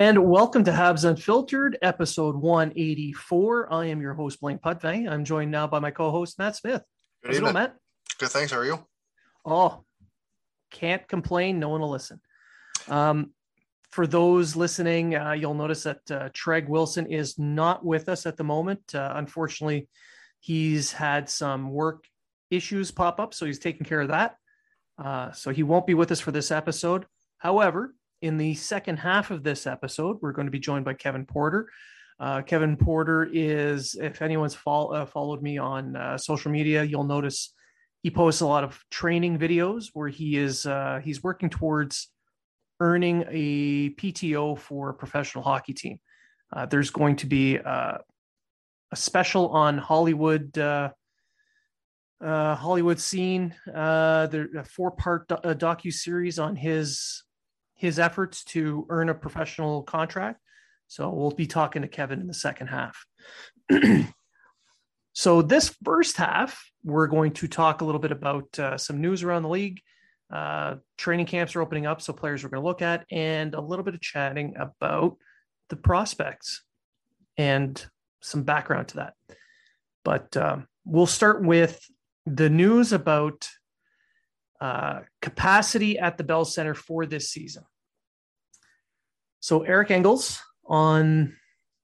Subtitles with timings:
[0.00, 3.72] And welcome to Habs Unfiltered, episode 184.
[3.72, 5.08] I am your host, Blaine Putney.
[5.08, 6.84] I'm joined now by my co host, Matt Smith.
[7.24, 7.74] Good evening, Matt.
[8.16, 8.52] Good, thanks.
[8.52, 8.86] How are you?
[9.44, 9.82] Oh,
[10.70, 11.58] can't complain.
[11.58, 12.20] No one will listen.
[12.86, 13.32] Um,
[13.90, 18.36] for those listening, uh, you'll notice that uh, Treg Wilson is not with us at
[18.36, 18.94] the moment.
[18.94, 19.88] Uh, unfortunately,
[20.38, 22.04] he's had some work
[22.52, 24.36] issues pop up, so he's taking care of that.
[24.96, 27.04] Uh, so he won't be with us for this episode.
[27.38, 31.24] However, in the second half of this episode, we're going to be joined by Kevin
[31.24, 31.68] Porter.
[32.20, 37.54] Uh, Kevin Porter is, if anyone's uh, followed me on uh, social media, you'll notice
[38.02, 42.08] he posts a lot of training videos where he is uh, he's working towards
[42.80, 46.00] earning a PTO for a professional hockey team.
[46.52, 47.98] Uh, there's going to be uh,
[48.90, 50.56] a special on Hollywood.
[52.20, 57.22] Hollywood scene, there a four-part do- docu series on his
[57.78, 60.40] his efforts to earn a professional contract.
[60.88, 63.06] So we'll be talking to Kevin in the second half.
[65.12, 69.22] so this first half, we're going to talk a little bit about uh, some news
[69.22, 69.80] around the league.
[70.30, 73.60] Uh, training camps are opening up, so players we're going to look at, and a
[73.60, 75.16] little bit of chatting about
[75.68, 76.62] the prospects
[77.36, 77.86] and
[78.20, 79.14] some background to that.
[80.04, 81.80] But um, we'll start with
[82.26, 83.48] the news about
[84.60, 87.64] uh, capacity at the Bell Center for this season.
[89.40, 91.36] So Eric Engels on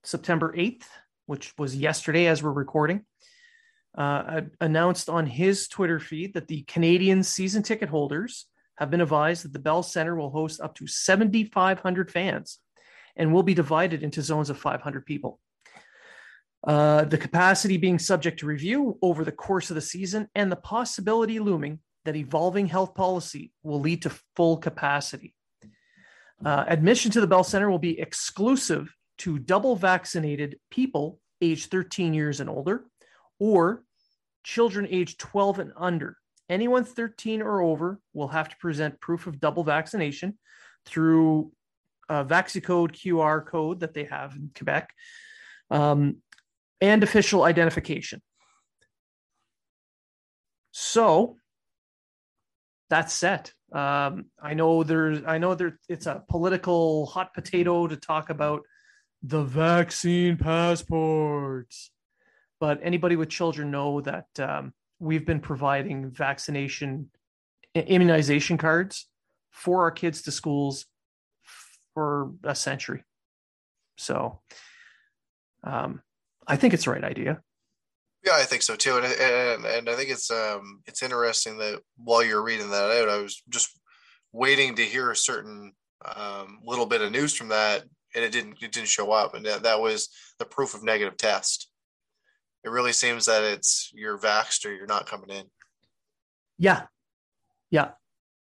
[0.03, 0.83] September 8th,
[1.25, 3.05] which was yesterday as we're recording,
[3.97, 8.45] uh, announced on his Twitter feed that the Canadian season ticket holders
[8.77, 12.59] have been advised that the Bell Center will host up to 7,500 fans
[13.15, 15.39] and will be divided into zones of 500 people.
[16.67, 20.57] Uh, the capacity being subject to review over the course of the season and the
[20.57, 25.35] possibility looming that evolving health policy will lead to full capacity.
[26.43, 32.13] Uh, admission to the Bell Center will be exclusive to double vaccinated people aged 13
[32.13, 32.85] years and older
[33.39, 33.83] or
[34.43, 36.17] children aged 12 and under.
[36.49, 40.37] Anyone 13 or over will have to present proof of double vaccination
[40.85, 41.51] through
[42.07, 44.93] a VaxiCode QR code that they have in Quebec
[45.71, 46.17] um,
[46.79, 48.21] and official identification.
[50.71, 51.37] So
[52.95, 53.51] that's set.
[53.73, 58.61] Um, I know there's, I know there, it's a political hot potato to talk about
[59.21, 61.91] the vaccine passports,
[62.61, 67.09] but anybody with children know that um, we've been providing vaccination
[67.73, 69.09] immunization cards
[69.51, 70.85] for our kids to schools
[71.93, 73.03] for a century.
[73.97, 74.39] So,
[75.65, 76.01] um,
[76.47, 77.41] I think it's the right idea.
[78.25, 81.81] Yeah, I think so too, and and, and I think it's um it's interesting that
[81.97, 83.79] while you're reading that out, I was just
[84.33, 85.73] waiting to hear a certain
[86.15, 87.83] um, little bit of news from that,
[88.15, 91.17] and it didn't it didn't show up, and that, that was the proof of negative
[91.17, 91.69] test.
[92.63, 95.45] it really seems that it's you're vaxxed or you're not coming in.
[96.57, 96.83] Yeah,
[97.69, 97.91] yeah.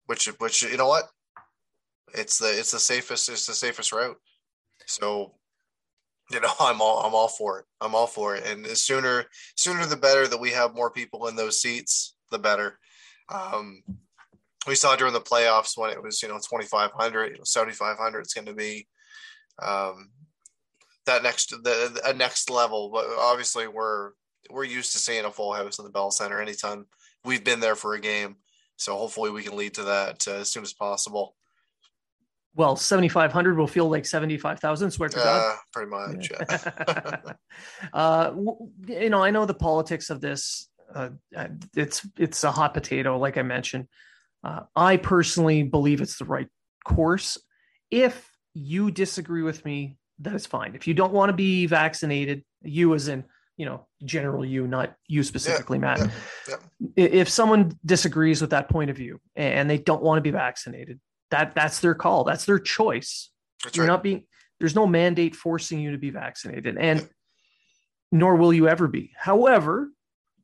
[0.06, 1.04] Which which you know what?
[2.14, 4.16] It's the it's the safest it's the safest route.
[4.86, 5.37] So
[6.30, 7.64] you know i'm all i'm all for it.
[7.80, 8.46] I'm all for it.
[8.46, 9.24] And the sooner
[9.56, 12.78] sooner the better that we have more people in those seats the better.
[13.32, 13.82] Um
[14.66, 18.34] we saw during the playoffs when it was you know 2500 you know 7500 it's
[18.34, 18.86] going to be
[19.62, 20.10] um
[21.06, 22.90] that next the a next level.
[22.90, 24.12] But obviously we're
[24.50, 26.86] we're used to seeing a full house in the bell center anytime
[27.24, 28.36] we've been there for a game.
[28.76, 31.34] So hopefully we can lead to that uh, as soon as possible
[32.58, 35.52] well, 7,500 will feel like 75,000, swear to God.
[35.52, 37.16] uh, pretty much yeah.
[37.92, 38.32] uh,
[38.86, 40.68] you know, I know the politics of this.
[40.92, 41.10] Uh,
[41.76, 43.86] it's it's a hot potato, like I mentioned.
[44.42, 46.48] Uh, I personally believe it's the right
[46.84, 47.38] course.
[47.90, 50.74] If you disagree with me, that is fine.
[50.74, 53.24] If you don't want to be vaccinated, you as in
[53.56, 56.10] you know general you, not you specifically, Yeah, Matt.
[56.48, 56.56] yeah,
[56.96, 60.98] If someone disagrees with that point of view and they don't want to be vaccinated,
[61.30, 62.24] that that's their call.
[62.24, 63.30] That's their choice.
[63.62, 64.24] that's You're right not being
[64.60, 67.08] there's no mandate forcing you to be vaccinated, and
[68.10, 69.12] nor will you ever be.
[69.16, 69.90] However,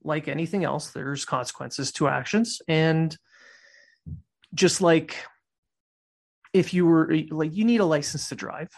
[0.03, 3.17] like anything else, there's consequences to actions, and
[4.55, 5.17] just like
[6.53, 8.71] if you were like you need a license to drive,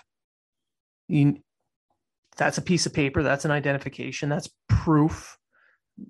[1.08, 1.42] you
[2.36, 5.38] that's a piece of paper, that's an identification, that's proof,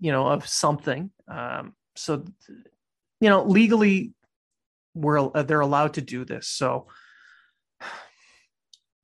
[0.01, 1.11] you know, of something.
[1.29, 2.25] Um, so,
[3.21, 4.13] you know, legally,
[4.97, 6.49] we're uh, they're allowed to do this.
[6.49, 6.87] So,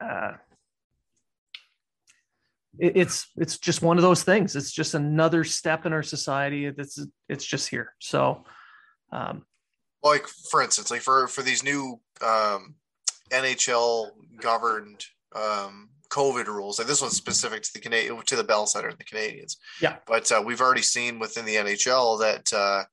[0.00, 0.32] uh,
[2.78, 4.56] it, it's it's just one of those things.
[4.56, 6.70] It's just another step in our society.
[6.70, 7.94] That's it's just here.
[8.00, 8.44] So,
[9.12, 9.44] um,
[10.02, 12.74] like for instance, like for for these new um,
[13.30, 14.10] NHL
[14.40, 15.04] governed
[15.34, 18.98] um, COVID rules, like this one's specific to the Canadian to the Bell Center and
[18.98, 19.56] the Canadiens.
[19.80, 19.96] Yeah.
[20.06, 22.84] but uh, we've already seen within the NHL that, uh,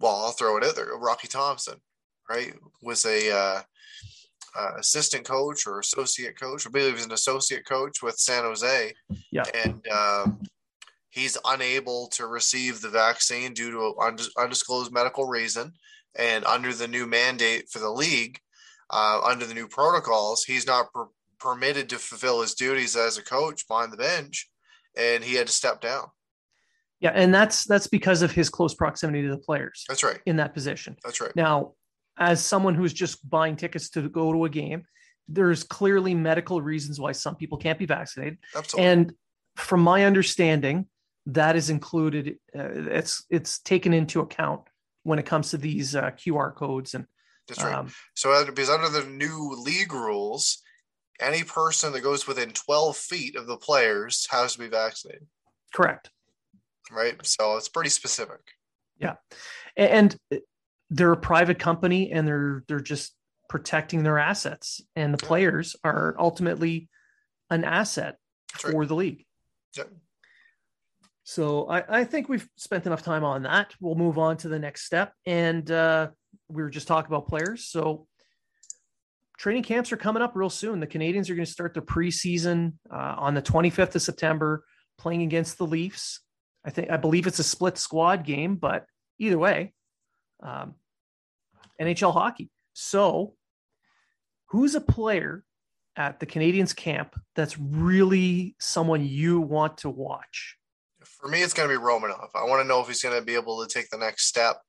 [0.00, 0.96] well, I'll throw it out there.
[0.96, 1.76] Rocky Thompson,
[2.28, 3.62] right, was a uh,
[4.58, 6.66] uh, assistant coach or associate coach.
[6.66, 8.94] I believe he was an associate coach with San Jose.
[9.30, 9.44] Yeah.
[9.64, 10.40] and um,
[11.10, 15.72] he's unable to receive the vaccine due to an undisclosed medical reason.
[16.18, 18.38] And under the new mandate for the league,
[18.90, 21.08] uh, under the new protocols, he's not per-
[21.38, 24.48] permitted to fulfill his duties as a coach behind the bench,
[24.96, 26.04] and he had to step down.
[27.00, 30.18] Yeah, and that's that's because of his close proximity to the players That's right.
[30.26, 30.96] in that position.
[31.04, 31.34] That's right.
[31.36, 31.74] Now,
[32.18, 34.84] as someone who's just buying tickets to go to a game,
[35.28, 38.38] there's clearly medical reasons why some people can't be vaccinated.
[38.54, 38.90] Absolutely.
[38.90, 39.12] And
[39.56, 40.86] from my understanding,
[41.26, 42.38] that is included.
[42.56, 44.62] Uh, it's it's taken into account
[45.02, 47.06] when it comes to these uh, QR codes and
[47.46, 47.74] That's right.
[47.74, 50.62] um, So uh, because under the new league rules,
[51.20, 55.26] any person that goes within 12 feet of the players has to be vaccinated,
[55.74, 56.10] correct.
[56.90, 57.14] Right?
[57.26, 58.40] So it's pretty specific.
[58.98, 59.16] Yeah,
[59.76, 60.16] And
[60.88, 63.14] they're a private company, and they're they're just
[63.48, 66.88] protecting their assets, and the players are ultimately
[67.50, 68.16] an asset
[68.52, 68.72] That's right.
[68.72, 69.24] for the league.
[69.76, 69.90] Yep.
[71.24, 73.74] So I, I think we've spent enough time on that.
[73.80, 75.12] We'll move on to the next step.
[75.26, 76.10] And uh,
[76.48, 77.64] we were just talking about players.
[77.64, 78.06] So
[79.36, 80.78] training camps are coming up real soon.
[80.78, 84.64] The Canadiens are going to start their preseason uh, on the 25th of September,
[84.98, 86.20] playing against the Leafs.
[86.66, 88.86] I think I believe it's a split squad game, but
[89.18, 89.72] either way,
[90.42, 90.74] um,
[91.80, 92.50] NHL hockey.
[92.72, 93.34] So,
[94.46, 95.44] who's a player
[95.96, 100.56] at the Canadiens camp that's really someone you want to watch?
[101.04, 102.28] For me, it's going to be Romanov.
[102.34, 104.60] I want to know if he's going to be able to take the next step.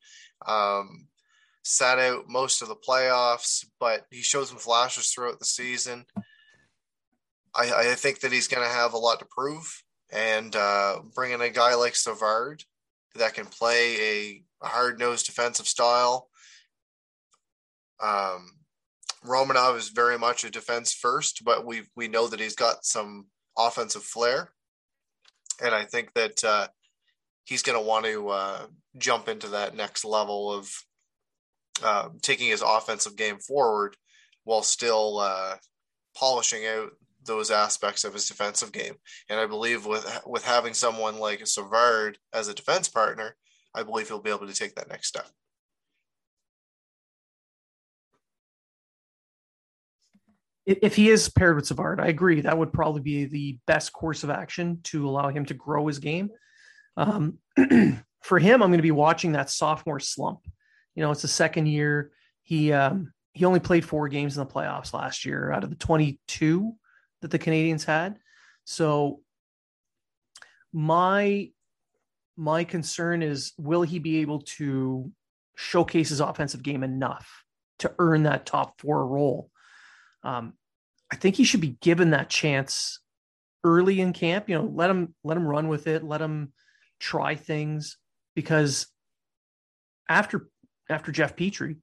[0.45, 1.07] Um,
[1.63, 6.05] sat out most of the playoffs, but he showed some flashes throughout the season.
[7.55, 9.83] I, I think that he's going to have a lot to prove.
[10.11, 12.63] And uh, bringing a guy like Savard
[13.15, 16.29] that can play a, a hard nosed defensive style.
[18.01, 18.51] Um,
[19.25, 23.25] Romanov is very much a defense first, but we we know that he's got some
[23.57, 24.51] offensive flair
[25.61, 26.67] and I think that uh,
[27.43, 28.65] he's going to want to uh,
[28.97, 30.69] jump into that next level of
[31.83, 33.95] uh, taking his offensive game forward
[34.43, 35.55] while still uh,
[36.15, 36.91] polishing out
[37.27, 38.95] those aspects of his defensive game.
[39.29, 43.35] And I believe with with having someone like Savard as a defense partner,
[43.75, 45.27] I believe he'll be able to take that next step.
[50.67, 54.25] if he is paired with Savard, I agree that would probably be the best course
[54.25, 56.29] of action to allow him to grow his game.
[56.97, 57.37] Um,
[58.21, 60.39] for him, I'm going to be watching that sophomore slump.
[60.93, 62.11] You know, it's the second year.
[62.43, 65.77] He um, he only played four games in the playoffs last year out of the
[65.77, 66.73] 22
[67.21, 68.17] that the Canadiens had.
[68.65, 69.21] So
[70.73, 71.51] my
[72.35, 75.11] my concern is will he be able to
[75.55, 77.43] showcase his offensive game enough
[77.79, 79.49] to earn that top four role?
[80.23, 80.53] Um,
[81.11, 82.99] I think he should be given that chance
[83.63, 84.49] early in camp.
[84.49, 86.53] You know, let him let him run with it, let him
[86.99, 87.97] try things
[88.35, 88.87] because
[90.09, 90.49] after
[90.89, 91.77] after Jeff Petry,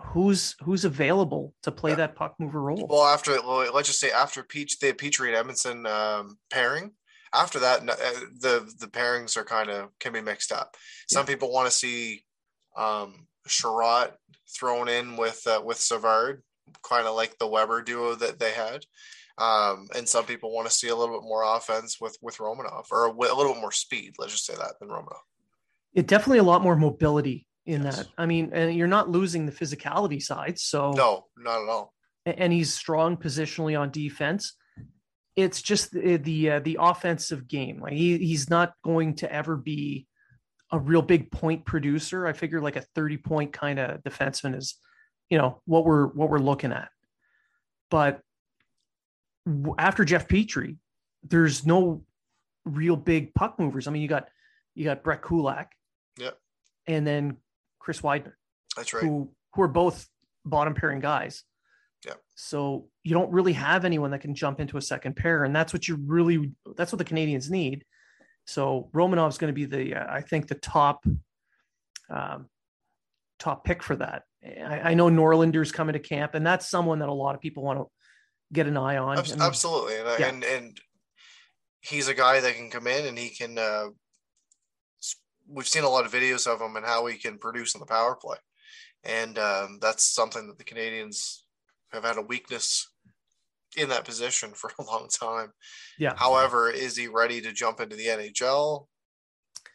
[0.00, 1.96] who's who's available to play yeah.
[1.96, 2.86] that puck mover role?
[2.88, 6.92] Well, after well, let's just say after Peach, the Petry and Edmundson um, pairing.
[7.34, 7.94] After that, uh,
[8.40, 10.76] the the pairings are kind of can be mixed up.
[11.08, 11.34] Some yeah.
[11.34, 12.24] people want to see
[12.76, 14.12] um, Chiarot
[14.58, 16.42] thrown in with uh, with Savard,
[16.88, 18.84] kind of like the Weber duo that they had.
[19.36, 22.86] Um, and some people want to see a little bit more offense with with Romanov,
[22.90, 24.14] or a, a little bit more speed.
[24.18, 25.18] Let's just say that than Romanov.
[25.92, 27.98] It definitely a lot more mobility in yes.
[27.98, 28.08] that.
[28.16, 30.58] I mean, and you're not losing the physicality side.
[30.58, 31.92] So no, not at all.
[32.24, 34.54] And he's strong positionally on defense.
[35.36, 37.80] It's just the the, uh, the offensive game.
[37.80, 40.06] Like he, he's not going to ever be
[40.72, 42.26] a real big point producer.
[42.26, 44.76] I figure like a 30 point kind of defenseman is,
[45.28, 46.88] you know, what we're what we're looking at.
[47.90, 48.20] But
[49.78, 50.78] after Jeff Petry,
[51.22, 52.02] there's no
[52.64, 53.86] real big puck movers.
[53.86, 54.28] I mean, you got
[54.74, 55.72] you got Brett Kulak,
[56.18, 56.30] yeah,
[56.86, 57.36] and then
[57.78, 58.32] Chris Wideman.
[58.76, 59.02] That's right.
[59.02, 60.06] Who who are both
[60.44, 61.44] bottom pairing guys.
[62.06, 62.14] Yeah.
[62.36, 65.72] So you don't really have anyone that can jump into a second pair, and that's
[65.72, 67.84] what you really that's what the Canadiens need.
[68.46, 71.04] So Romanov's going to be the uh, I think the top
[72.10, 72.46] um,
[73.38, 74.22] top pick for that.
[74.44, 77.62] I, I, know Norlinder's coming to camp, and that's someone that a lot of people
[77.62, 77.86] want to
[78.52, 79.18] get an eye on.
[79.18, 80.28] Absolutely, and yeah.
[80.28, 80.80] and, and
[81.80, 83.86] he's a guy that can come in and he can uh,
[85.48, 87.86] we've seen a lot of videos of him and how he can produce on the
[87.86, 88.36] power play,
[89.04, 91.42] and um, that's something that the Canadiens
[91.92, 92.90] have had a weakness
[93.76, 95.52] in that position for a long time.
[95.98, 96.14] Yeah.
[96.16, 98.86] However, is he ready to jump into the NHL?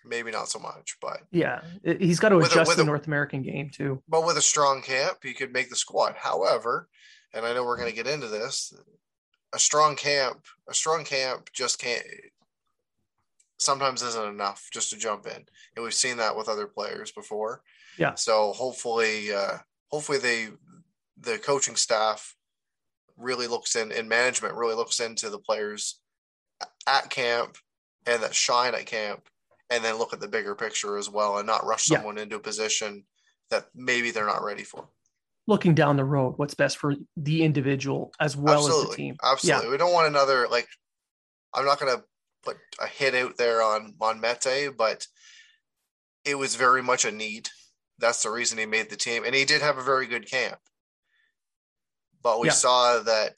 [0.05, 3.41] Maybe not so much, but yeah, he's got to adjust a, the a, North American
[3.41, 4.03] game too.
[4.09, 6.15] But with a strong camp, he could make the squad.
[6.17, 6.89] However,
[7.33, 8.73] and I know we're going to get into this,
[9.53, 12.03] a strong camp, a strong camp just can't
[13.63, 15.45] sometimes isn't enough just to jump in.
[15.75, 17.61] And we've seen that with other players before.
[17.97, 18.15] Yeah.
[18.15, 19.57] So hopefully, uh,
[19.89, 20.47] hopefully they,
[21.19, 22.35] the coaching staff
[23.17, 25.99] really looks in, and management really looks into the players
[26.87, 27.57] at camp
[28.05, 29.27] and that shine at camp
[29.69, 32.23] and then look at the bigger picture as well and not rush someone yeah.
[32.23, 33.03] into a position
[33.49, 34.87] that maybe they're not ready for.
[35.47, 38.83] Looking down the road, what's best for the individual as well Absolutely.
[38.83, 39.15] as the team.
[39.23, 39.65] Absolutely.
[39.65, 39.71] Yeah.
[39.71, 40.67] We don't want another like
[41.53, 42.03] I'm not going to
[42.43, 45.07] put a hit out there on on Mete, but
[46.25, 47.49] it was very much a need.
[47.99, 50.57] That's the reason he made the team, and he did have a very good camp.
[52.21, 52.53] But we yeah.
[52.53, 53.37] saw that,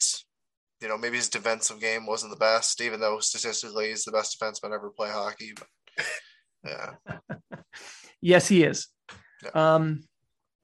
[0.80, 4.40] you know, maybe his defensive game wasn't the best, even though statistically he's the best
[4.40, 5.52] defenseman ever play hockey.
[5.56, 6.06] But
[6.64, 7.26] yeah,
[8.20, 8.88] yes, he is.
[9.42, 9.74] Yeah.
[9.74, 10.04] Um,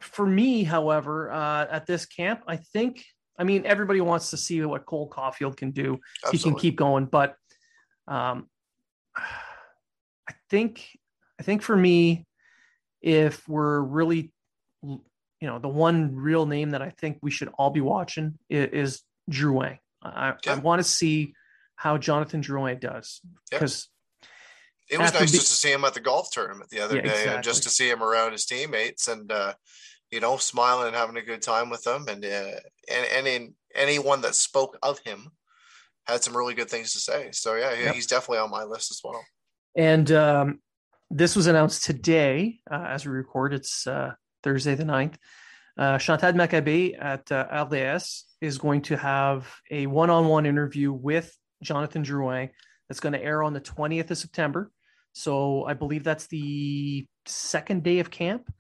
[0.01, 3.05] for me, however, uh, at this camp, I think,
[3.39, 5.99] I mean, everybody wants to see what Cole Caufield can do.
[6.25, 6.39] Absolutely.
[6.39, 7.37] He can keep going, but
[8.09, 8.49] um,
[9.17, 10.87] I think
[11.41, 12.27] I think for me,
[13.01, 14.33] if we're really,
[14.83, 15.01] you
[15.41, 19.03] know, the one real name that I think we should all be watching is, is
[19.31, 19.79] Drouin.
[20.03, 20.53] I, yeah.
[20.53, 21.35] I want to see
[21.77, 23.89] how Jonathan Drouin does because
[24.91, 24.97] yeah.
[24.97, 27.03] it was nice be- just to see him at the golf tournament the other yeah,
[27.03, 27.35] day exactly.
[27.35, 29.53] and just to see him around his teammates and uh,
[30.11, 32.51] you know smiling and having a good time with them and uh,
[32.89, 35.31] and and in anyone that spoke of him
[36.07, 37.31] had some really good things to say.
[37.33, 37.95] So yeah, yep.
[37.95, 39.23] he's definitely on my list as well.
[39.77, 40.61] And um,
[41.11, 43.55] this was announced today uh, as we record.
[43.55, 45.15] It's uh, Thursday the 9th.
[45.79, 52.05] Uh, Chantal Machabée at uh, RDS is going to have a one-on-one interview with Jonathan
[52.05, 52.51] Drouin
[52.89, 54.71] that's going to air on the 20th of September.
[55.13, 58.53] So I believe that's the second day of camp.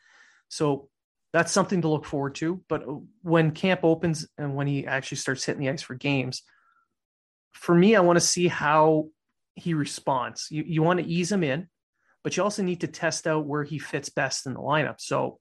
[0.49, 0.89] So
[1.33, 2.63] that's something to look forward to.
[2.69, 2.83] But
[3.23, 6.43] when camp opens and when he actually starts hitting the ice for games,
[7.53, 9.09] for me, I want to see how
[9.55, 10.49] he responds.
[10.51, 11.69] You, you want to ease him in,
[12.25, 15.01] but you also need to test out where he fits best in the lineup.
[15.01, 15.39] So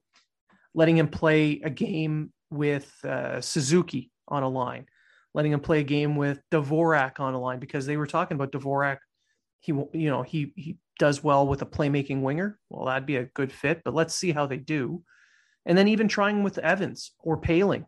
[0.74, 4.86] letting him play a game with uh, Suzuki on a line,
[5.34, 8.52] letting him play a game with Dvorak on a line because they were talking about
[8.52, 8.98] Dvorak.
[9.60, 12.58] He, you know, he he does well with a playmaking winger.
[12.68, 13.82] Well, that'd be a good fit.
[13.84, 15.02] But let's see how they do,
[15.64, 17.86] and then even trying with Evans or Poehling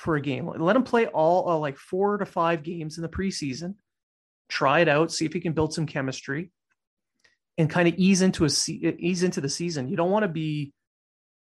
[0.00, 0.50] for a game.
[0.56, 3.74] Let him play all uh, like four to five games in the preseason.
[4.48, 6.50] Try it out, see if he can build some chemistry,
[7.58, 9.88] and kind of ease into a ease into the season.
[9.88, 10.72] You don't want to be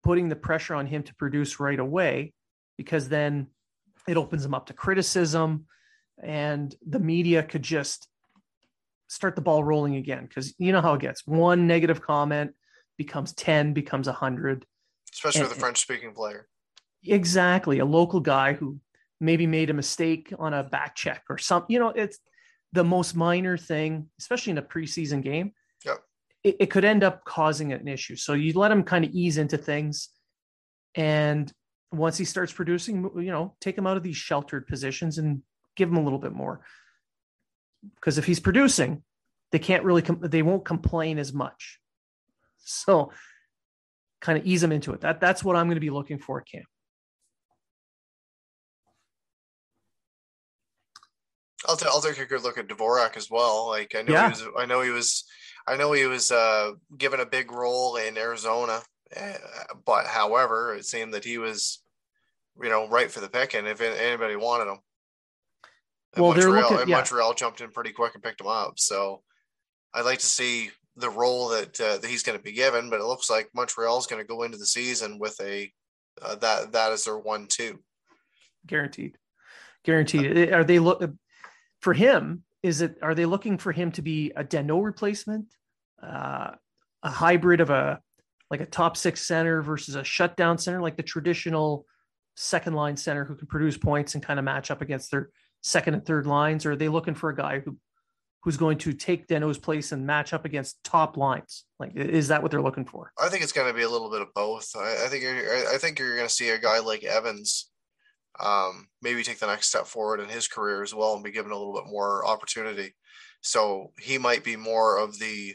[0.04, 2.34] putting the pressure on him to produce right away
[2.76, 3.46] because then
[4.06, 5.64] it opens him up to criticism,
[6.22, 8.06] and the media could just
[9.08, 11.26] start the ball rolling again because you know how it gets.
[11.26, 12.52] One negative comment
[12.98, 14.66] becomes 10, becomes 100.
[15.10, 16.48] Especially and, with a French speaking player.
[17.04, 17.78] Exactly.
[17.78, 18.78] A local guy who
[19.20, 21.72] maybe made a mistake on a back check or something.
[21.72, 22.18] You know, it's
[22.72, 25.52] the most minor thing, especially in a preseason game.
[25.84, 26.02] Yep.
[26.44, 28.16] It, it could end up causing an issue.
[28.16, 30.08] So you let him kind of ease into things.
[30.94, 31.52] And
[31.90, 35.42] once he starts producing, you know, take him out of these sheltered positions and
[35.76, 36.64] give him a little bit more.
[37.96, 39.02] Because if he's producing,
[39.50, 41.78] they can't really, com- they won't complain as much.
[42.58, 43.12] So
[44.20, 45.00] kind of ease him into it.
[45.00, 46.64] That that's what I'm going to be looking for at camp.
[51.68, 53.68] I'll, t- I'll take a good look at Dvorak as well.
[53.68, 54.24] Like I know yeah.
[54.24, 55.24] he was, I know he was,
[55.66, 58.80] I know he was uh, given a big role in Arizona,
[59.16, 59.32] uh,
[59.86, 61.82] but however, it seemed that he was,
[62.60, 64.78] you know, right for the picking if anybody wanted him.
[66.14, 66.96] And well, Montreal, looking, yeah.
[66.96, 68.74] Montreal jumped in pretty quick and picked him up.
[68.76, 69.22] So
[69.94, 73.00] I'd like to see the role that, uh, that he's going to be given, but
[73.00, 75.72] it looks like Montreal is going to go into the season with a
[76.20, 77.78] uh, that that is their one two.
[78.66, 79.16] Guaranteed,
[79.84, 80.52] guaranteed.
[80.52, 81.02] Are they look
[81.82, 82.44] for him?
[82.62, 85.46] Is it are they looking for him to be a Danault replacement,
[86.02, 86.52] uh,
[87.02, 88.00] a hybrid of a
[88.50, 91.86] like a top six center versus a shutdown center, like the traditional
[92.36, 95.30] second line center who can produce points and kind of match up against their
[95.62, 97.76] second and third lines, or are they looking for a guy who
[98.42, 101.64] who's going to take Danault's place and match up against top lines?
[101.78, 103.12] Like, is that what they're looking for?
[103.20, 104.68] I think it's going to be a little bit of both.
[104.76, 107.70] I, I think you're, I think you're going to see a guy like Evans,
[108.40, 111.52] um, maybe take the next step forward in his career as well and be given
[111.52, 112.94] a little bit more opportunity.
[113.42, 115.54] So he might be more of the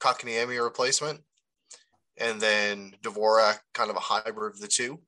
[0.00, 1.20] Kotkaniemi replacement,
[2.16, 5.00] and then Dvorak kind of a hybrid of the two.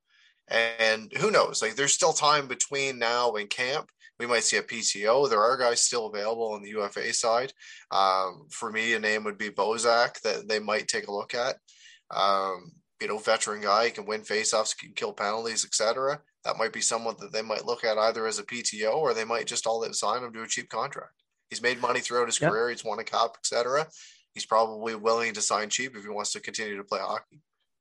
[0.48, 1.62] And who knows?
[1.62, 3.88] Like, there's still time between now and camp
[4.20, 5.28] we might see a PTO.
[5.28, 7.54] There are guys still available on the UFA side.
[7.90, 11.56] Um, for me, a name would be Bozak that they might take a look at.
[12.10, 16.20] Um, you know, veteran guy can win faceoffs, can kill penalties, etc.
[16.44, 19.24] That might be someone that they might look at either as a PTO or they
[19.24, 21.12] might just all that sign him to a cheap contract.
[21.50, 22.50] He's made money throughout his yep.
[22.50, 22.70] career.
[22.70, 23.86] He's won a cup, etc.
[24.34, 27.40] He's probably willing to sign cheap if he wants to continue to play hockey.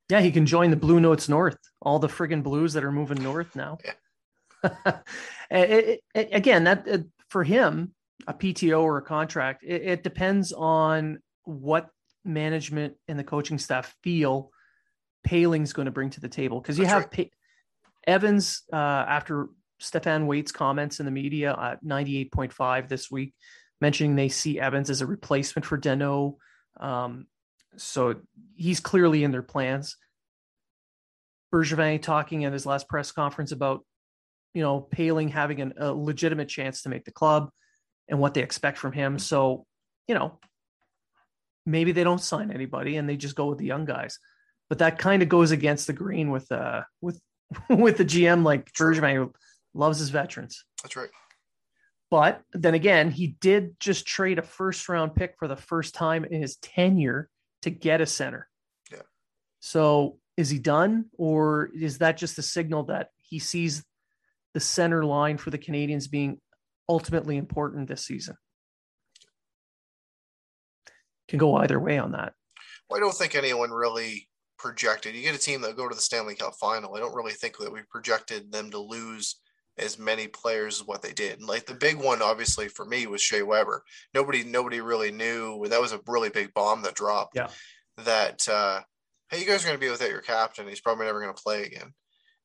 [0.09, 1.57] Yeah, he can join the Blue Notes North.
[1.81, 3.77] All the friggin' Blues that are moving north now.
[3.85, 3.93] Yeah.
[5.51, 6.97] it, it, again, that uh,
[7.29, 7.93] for him,
[8.27, 11.89] a PTO or a contract, it, it depends on what
[12.25, 14.51] management and the coaching staff feel
[15.27, 16.59] Poehling's going to bring to the table.
[16.59, 17.11] Because you That's have right.
[18.09, 19.49] Evans uh, after
[19.81, 23.33] Stéphane Waite's comments in the media at 98.5 this week,
[23.79, 26.35] mentioning they see Evans as a replacement for Danault.
[26.79, 27.27] Um,
[27.77, 28.15] so
[28.55, 29.95] he's clearly in their plans.
[31.53, 33.85] Bergevin talking at his last press conference about
[34.53, 37.49] you know, Poehling having an, a legitimate chance to make the club
[38.07, 39.19] and what they expect from him.
[39.19, 39.65] So,
[40.07, 40.39] you know,
[41.65, 44.17] maybe they don't sign anybody and they just go with the young guys.
[44.67, 47.19] But that kind of goes against the green with uh with
[47.69, 49.33] with the GM like who
[49.73, 50.63] loves his veterans.
[50.83, 51.09] That's right.
[52.11, 56.25] But then again, he did just trade a first round pick for the first time
[56.25, 57.29] in his tenure
[57.61, 58.47] to get a center.
[58.91, 59.01] Yeah.
[59.59, 63.83] So is he done, or is that just a signal that he sees
[64.53, 66.39] the center line for the Canadiens being
[66.87, 68.35] ultimately important this season.
[71.27, 72.33] Can go either way on that.
[72.89, 74.28] Well, I don't think anyone really
[74.59, 75.15] projected.
[75.15, 76.95] You get a team that go to the Stanley Cup final.
[76.95, 79.37] I don't really think that we projected them to lose
[79.77, 81.41] as many players as what they did.
[81.41, 83.83] like the big one, obviously for me, was Shea Weber.
[84.13, 87.35] Nobody, nobody really knew that was a really big bomb that dropped.
[87.35, 87.47] Yeah.
[88.03, 88.81] That uh,
[89.29, 90.67] hey, you guys are going to be without your captain.
[90.67, 91.93] He's probably never going to play again.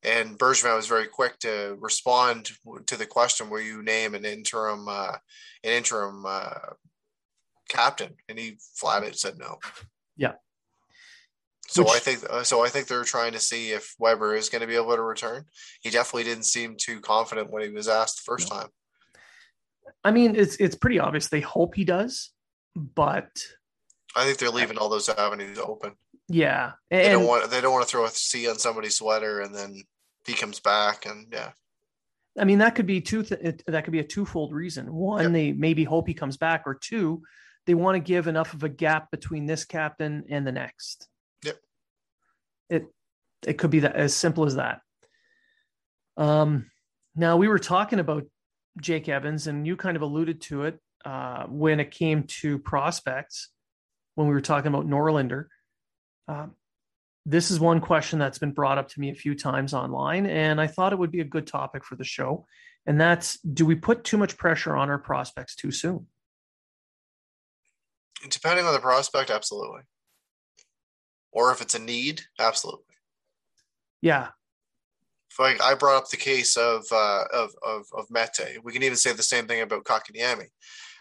[0.03, 2.51] And Bergevin was very quick to respond
[2.87, 5.17] to the question: "Will you name an interim, uh,
[5.63, 6.75] an interim uh,
[7.69, 9.59] captain?" And he flat out said no.
[10.17, 10.35] Yeah.
[11.67, 12.65] So Which, I think uh, so.
[12.65, 15.45] I think they're trying to see if Weber is going to be able to return.
[15.81, 18.59] He definitely didn't seem too confident when he was asked the first no.
[18.59, 18.69] time.
[20.05, 22.31] I mean, it's it's pretty obvious they hope he does,
[22.77, 23.31] but
[24.15, 25.93] I think they're leaving all those avenues open.
[26.29, 29.41] Yeah, and, they don't want they don't want to throw a C on somebody's sweater
[29.41, 29.83] and then
[30.27, 31.53] he comes back and yeah.
[32.39, 33.23] I mean, that could be two.
[33.23, 34.93] Th- that could be a twofold reason.
[34.93, 35.33] One, yep.
[35.33, 37.23] they maybe hope he comes back, or two,
[37.67, 41.07] they want to give enough of a gap between this captain and the next.
[42.75, 42.87] It
[43.47, 44.81] it could be that as simple as that.
[46.17, 46.71] Um,
[47.15, 48.25] now we were talking about
[48.81, 53.51] Jake Evans, and you kind of alluded to it uh, when it came to prospects
[54.15, 55.47] when we were talking about Norlinder.
[56.29, 56.53] Um,
[57.27, 60.61] this is one question that's been brought up to me a few times online, and
[60.61, 62.47] I thought it would be a good topic for the show.
[62.87, 66.07] And that's do we put too much pressure on our prospects too soon?
[68.31, 69.83] depending on the prospect, absolutely.
[71.35, 72.95] Or if it's a need, absolutely.
[74.01, 74.29] Yeah.
[75.39, 78.63] Like I brought up the case of uh, of of of Mete.
[78.63, 80.47] We can even say the same thing about Kotkaniemi.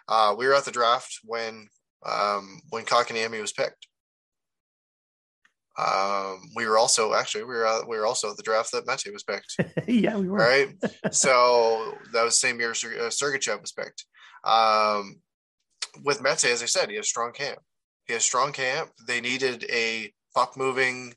[0.07, 1.67] Uh, we were at the draft when
[2.03, 3.87] um, when Kotkaniemi was picked.
[5.77, 8.87] Um, we were also actually we were uh, we were also at the draft that
[8.87, 9.55] Mete was picked.
[9.87, 10.37] yeah, we were.
[10.37, 10.69] Right.
[11.11, 14.05] so that was the same year uh, Sergachev was picked.
[14.43, 15.21] Um,
[16.03, 17.59] with Mete, as I said, he has strong camp.
[18.07, 18.89] He has strong camp.
[19.07, 21.13] They needed a puck moving,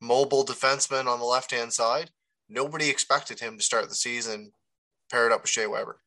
[0.00, 2.10] mobile defenseman on the left hand side.
[2.48, 4.52] Nobody expected him to start the season
[5.10, 6.00] paired up with Shea Weber.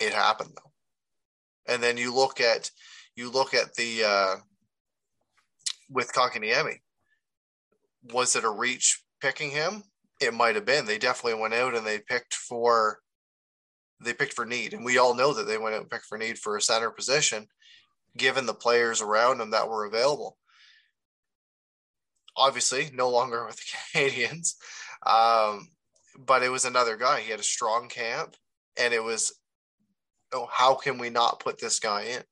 [0.00, 1.72] It happened though.
[1.72, 2.70] And then you look at
[3.16, 4.36] you look at the uh,
[5.90, 6.80] with Kotkaniemi.
[8.12, 9.82] Was it a reach picking him?
[10.20, 10.86] It might have been.
[10.86, 13.00] They definitely went out and they picked for
[14.00, 16.18] they picked for need, and we all know that they went out and picked for
[16.18, 17.46] need for a center position,
[18.16, 20.36] given the players around him that were available.
[22.36, 24.54] Obviously, no longer with the Canadiens,
[25.06, 25.68] um,
[26.18, 27.20] but it was another guy.
[27.20, 28.36] He had a strong camp,
[28.78, 29.32] and it was,
[30.32, 32.22] oh, how can we not put this guy in?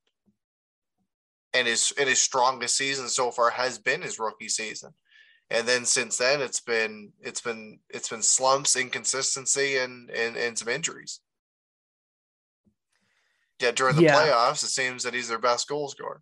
[1.55, 4.92] and his and his strongest season so far has been his rookie season.
[5.51, 10.59] And then since then it's been it's been it's been slumps, inconsistency and and, and
[10.59, 11.20] some injuries.
[13.61, 14.14] Yeah, during the yeah.
[14.14, 16.21] playoffs, it seems that he's their best goal scorer.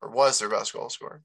[0.00, 1.22] Or was their best goal scorer.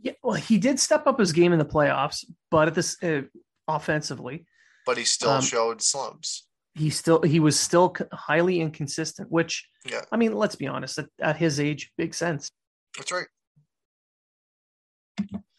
[0.00, 3.22] Yeah, well, he did step up his game in the playoffs, but at this uh,
[3.66, 4.46] offensively,
[4.86, 10.02] but he still um, showed slumps he still he was still highly inconsistent which yeah
[10.12, 12.50] i mean let's be honest at, at his age big sense
[12.96, 13.26] that's right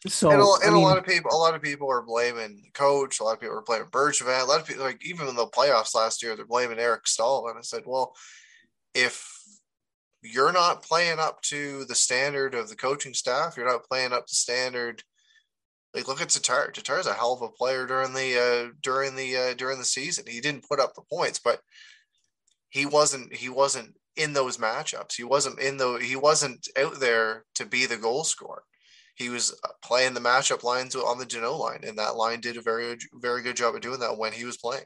[0.06, 2.02] so and, a, and I mean, a lot of people a lot of people are
[2.02, 5.28] blaming coach a lot of people are blaming Bergevin a lot of people like even
[5.28, 8.14] in the playoffs last year they're blaming Eric Staal and I said well
[8.94, 9.28] if
[10.22, 14.26] you're not playing up to the standard of the coaching staff you're not playing up
[14.26, 15.02] to standard
[15.94, 16.70] like look at Tatar.
[16.70, 20.24] Tatar's a hell of a player during the uh, during the uh, during the season.
[20.26, 21.60] He didn't put up the points, but
[22.68, 25.14] he wasn't he wasn't in those matchups.
[25.16, 28.62] He wasn't in the he wasn't out there to be the goal scorer.
[29.20, 32.56] He was uh, playing the matchup lines on the Danault line, and that line did
[32.56, 34.84] a very very good job of doing that when he was playing.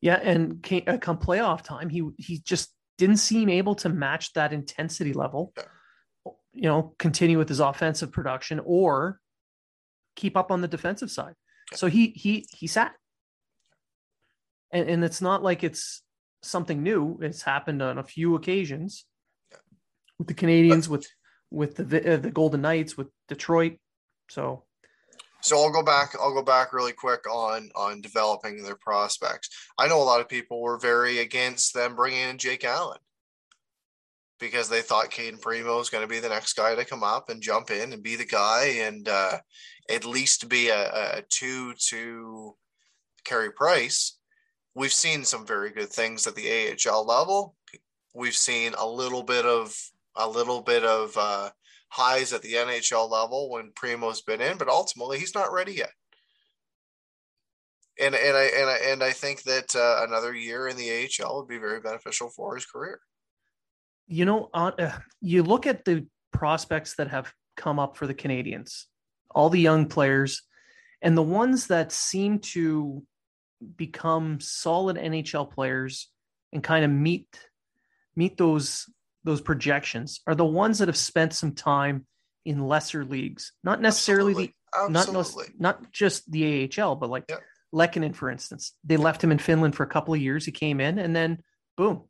[0.00, 4.32] Yeah, and came, uh, come playoff time, he he just didn't seem able to match
[4.32, 5.52] that intensity level.
[5.56, 6.32] Yeah.
[6.54, 9.20] You know, continue with his offensive production or
[10.14, 11.34] keep up on the defensive side.
[11.74, 12.92] So he he he sat.
[14.72, 16.02] And, and it's not like it's
[16.42, 17.18] something new.
[17.22, 19.04] It's happened on a few occasions
[20.18, 21.06] with the Canadiens, with
[21.50, 23.76] with the uh, the Golden Knights, with Detroit.
[24.28, 24.64] So,
[25.40, 26.14] so I'll go back.
[26.20, 29.48] I'll go back really quick on on developing their prospects.
[29.78, 32.98] I know a lot of people were very against them bringing in Jake Allen
[34.38, 37.30] because they thought Cayden Primeau was going to be the next guy to come up
[37.30, 39.38] and jump in and be the guy and uh,
[39.90, 42.54] at least be a, a two to
[43.24, 44.18] Carey Price.
[44.74, 47.56] We've seen some very good things at the AHL level.
[48.14, 49.74] We've seen a little bit of
[50.16, 51.50] a little bit of uh,
[51.88, 55.92] highs at the NHL level when Primeau's been in, but ultimately he's not ready yet.
[57.98, 61.38] And and I and I and I think that uh, another year in the AHL
[61.38, 63.00] would be very beneficial for his career
[64.06, 64.72] you know, uh,
[65.20, 68.84] you look at the prospects that have come up for the Canadiens,
[69.30, 70.42] all the young players,
[71.02, 73.02] and the ones that seem to
[73.76, 76.10] become solid NHL players
[76.52, 77.26] and kind of meet
[78.14, 78.86] meet those
[79.26, 82.06] those projections are the ones that have spent some time
[82.44, 84.54] in lesser leagues, not necessarily Absolutely.
[84.72, 85.54] the Absolutely.
[85.58, 88.12] not not just the AHL, but like yeah.
[88.12, 88.72] For instance.
[88.84, 90.46] They left him in Finland for a couple of years.
[90.46, 91.42] He came in, and then
[91.76, 92.04] boom,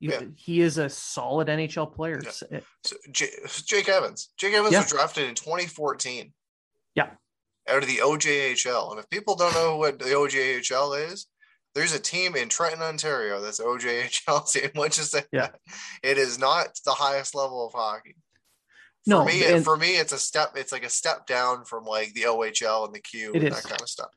[0.00, 0.20] you, yeah.
[0.34, 2.20] He is a solid NHL player.
[2.22, 2.58] Yeah.
[2.58, 3.30] Eh, so, J-
[3.64, 4.28] Jake Evans.
[4.36, 4.80] Jake Evans yeah.
[4.80, 6.32] was drafted in 2014.
[6.94, 7.10] Yeah.
[7.68, 8.90] Out of the OJHL.
[8.90, 11.26] And if people don't know what the OJHL is,
[11.76, 15.48] there's a team in Trenton, Ontario that's OJHL team, which is that yeah.
[16.02, 18.16] it is not the highest level of hockey.
[19.04, 20.52] For no, me, and, for me, it's a step.
[20.56, 23.54] It's like a step down from like the OHL and the Q and is.
[23.54, 24.08] that kind of stuff.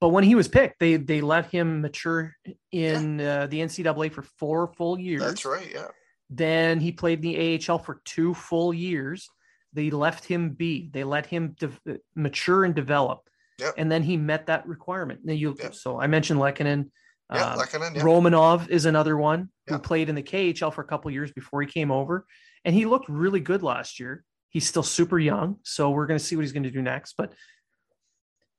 [0.00, 2.34] But when he was picked, they they let him mature
[2.72, 3.42] in yeah.
[3.42, 5.22] uh, the NCAA for four full years.
[5.22, 5.70] That's right.
[5.72, 5.88] Yeah.
[6.28, 9.30] Then he played in the AHL for two full years.
[9.72, 10.90] They left him be.
[10.92, 13.20] They let him de- mature and develop.
[13.60, 13.74] Yep.
[13.76, 15.20] And then he met that requirement.
[15.24, 15.74] Now you, yep.
[15.74, 16.90] so I mentioned Lehkonen.
[17.32, 18.02] Yeah, uh, yeah.
[18.02, 21.68] Romanov is another one who played in the KHL for a couple years before he
[21.68, 22.26] came over,
[22.64, 24.24] and he looked really good last year.
[24.48, 27.14] He's still super young, so we're going to see what he's going to do next.
[27.16, 27.32] But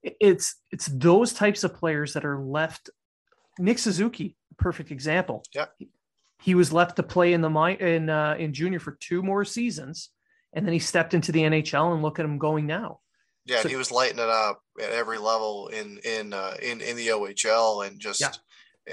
[0.04, 2.90] it's it's those types of players that are left.
[3.60, 5.44] Nick Suzuki, perfect example.
[5.54, 5.66] Yeah.
[6.42, 10.12] he was left to play in the in uh, in junior for two more seasons,
[10.54, 11.94] and then he stepped into the NHL.
[11.94, 13.01] And look at him going now.
[13.45, 16.80] Yeah, So- and he was lighting it up at every level in in uh, in
[16.82, 18.32] in the OHL and just Yeah.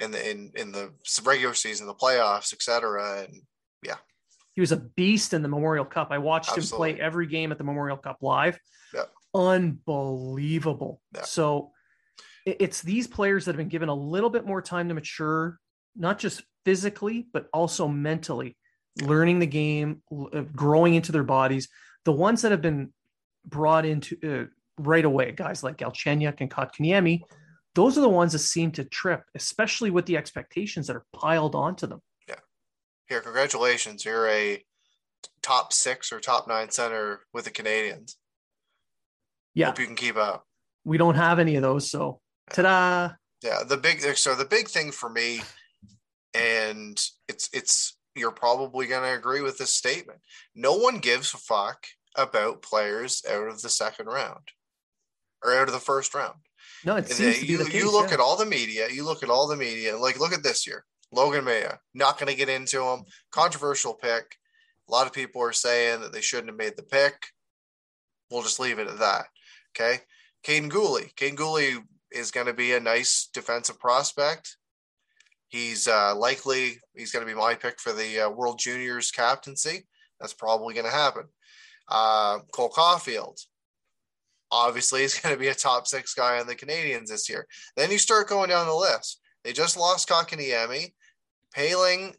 [0.03, 0.93] in the in in the
[1.25, 3.25] regular season, the playoffs, etc.
[3.25, 3.43] And
[3.83, 3.97] yeah,
[4.55, 6.09] He was a beast in the Memorial Cup.
[6.11, 8.59] I watched him play every game at the Memorial Cup live.
[8.95, 9.05] Yeah.
[9.35, 11.01] Unbelievable.
[11.15, 11.23] Yeah.
[11.23, 11.73] So
[12.47, 15.59] it's these players that have been given a little bit more time to mature,
[15.95, 18.57] not just physically, but also mentally,
[19.03, 21.69] learning the game, uh, growing into their bodies.
[22.05, 22.93] The ones that have been
[23.49, 24.47] brought into uh,
[24.79, 27.23] right away, guys like Galchenyuk and Kotkaniemi,
[27.75, 31.55] those are the ones that seem to trip, especially with the expectations that are piled
[31.55, 32.01] onto them.
[32.29, 32.37] Yeah.
[33.09, 34.63] Here, congratulations, you're a
[35.43, 38.15] top six or top nine center with the Canadiens.
[39.55, 39.67] Yeah.
[39.67, 40.45] Hope you can keep up.
[40.85, 41.91] We don't have any of those.
[41.91, 42.21] So,
[42.53, 43.15] ta-da.
[43.43, 45.43] Yeah, the big so the big thing for me,
[46.35, 50.19] and it's it's you're probably gonna agree with this statement.
[50.55, 51.87] No one gives a fuck
[52.19, 54.53] about players out of the second round
[55.43, 56.35] or out of the first round.
[56.85, 57.75] No, it seems then to be you the case.
[57.75, 58.15] you look yeah.
[58.15, 60.85] at all the media, you look at all the media, like look at this year.
[61.11, 63.05] Logan Mailloux, not going to get into him.
[63.31, 64.37] Controversial pick.
[64.89, 67.15] A lot of people are saying that they shouldn't have made the pick.
[68.31, 69.27] We'll just leave it at that.
[69.71, 70.01] Okay.
[70.45, 71.13] Kaiden Guhle.
[71.15, 74.57] Kaiden Guhle is going to be a nice defensive prospect.
[75.49, 79.87] He's uh, likely he's going to be my pick for the uh, World Juniors captaincy.
[80.21, 81.25] That's probably going to happen.
[81.89, 83.41] Uh, Cole Caufield,
[84.51, 87.47] obviously, is going to be a top six guy on the Canadiens this year.
[87.77, 89.21] Then you start going down the list.
[89.45, 90.93] They just lost Kotkaniemi.
[91.57, 92.15] Poehling,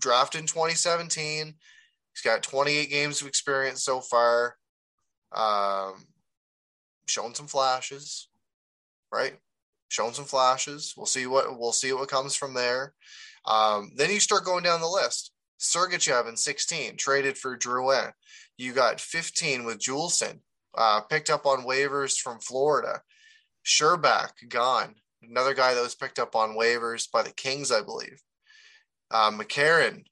[0.00, 1.54] drafted in 2017.
[2.14, 4.56] He's got 28 games of experience so far.
[5.32, 6.06] Um,
[7.06, 8.28] shown some flashes,
[9.12, 9.34] right?
[9.88, 10.94] Shown some flashes.
[10.96, 12.94] We'll see what we'll see what comes from there.
[13.44, 15.32] Um, then you start going down the list.
[15.58, 18.12] Sergachev in 16, traded for Drouin.
[18.56, 20.40] You got 15 with Juulsen,
[20.76, 23.00] uh, picked up on waivers from Florida.
[23.64, 24.94] Scherbak gone.
[25.22, 28.20] Another guy that was picked up on waivers by the Kings, I believe.
[29.10, 30.04] Uh, McCarron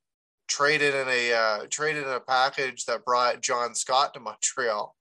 [0.48, 4.94] traded in a uh, traded in a package that brought John Scott to Montreal.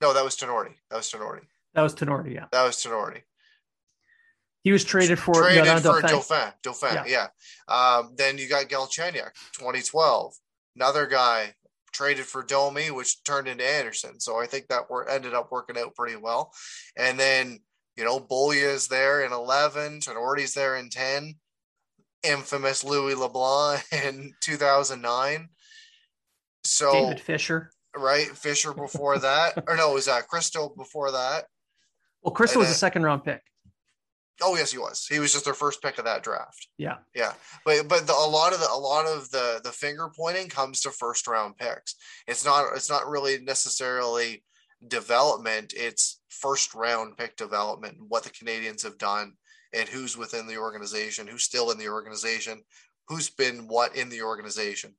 [0.00, 0.74] No, that was Tinordi.
[0.90, 1.42] That was Tinordi.
[1.74, 2.46] That was Tinordi, yeah.
[2.52, 3.22] That was Tinordi.
[4.64, 6.10] He was traded for traded for Dauphin.
[6.10, 6.52] Dauphin.
[6.62, 7.28] Dauphin, Yeah.
[7.68, 7.74] yeah.
[7.74, 10.34] Um, then you got Galchenyuk, 2012.
[10.76, 11.54] Another guy
[11.92, 14.20] traded for Domi, which turned into Anderson.
[14.20, 16.52] So I think that wor- ended up working out pretty well.
[16.96, 17.60] And then,
[17.96, 21.34] you know, Beaulieu is there in 11, Tinordi's there in 10.
[22.24, 25.48] Infamous Louis LeBlanc in 2009.
[26.64, 27.70] So, David Fischer.
[27.96, 29.64] right, Fischer before that.
[29.68, 31.44] or no, it was uh, Kristo before that.
[32.22, 33.40] Well, Kristo And was a second round pick.
[34.40, 35.06] Oh yes, he was.
[35.06, 36.68] He was just their first pick of that draft.
[36.76, 36.98] Yeah.
[37.14, 37.32] Yeah,
[37.64, 40.80] but but the, a lot of the a lot of the the finger pointing comes
[40.82, 41.96] to first round picks.
[42.26, 44.44] It's not it's not really necessarily
[44.86, 45.72] development.
[45.76, 47.96] It's first round pick development.
[48.06, 49.32] What the Canadiens have done
[49.74, 52.62] and who's within the organization, who's still in the organization,
[53.08, 54.94] who's been what in the organization,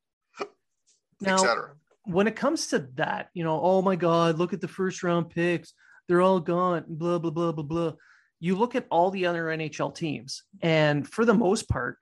[1.26, 1.72] etc.
[2.06, 5.30] when it comes to that, you know, oh my God, look at the first round
[5.30, 5.74] picks.
[6.08, 7.92] They're all gone, blah, blah, blah, blah, blah.
[8.40, 11.98] You look at all the other NHL teams, and for the most part,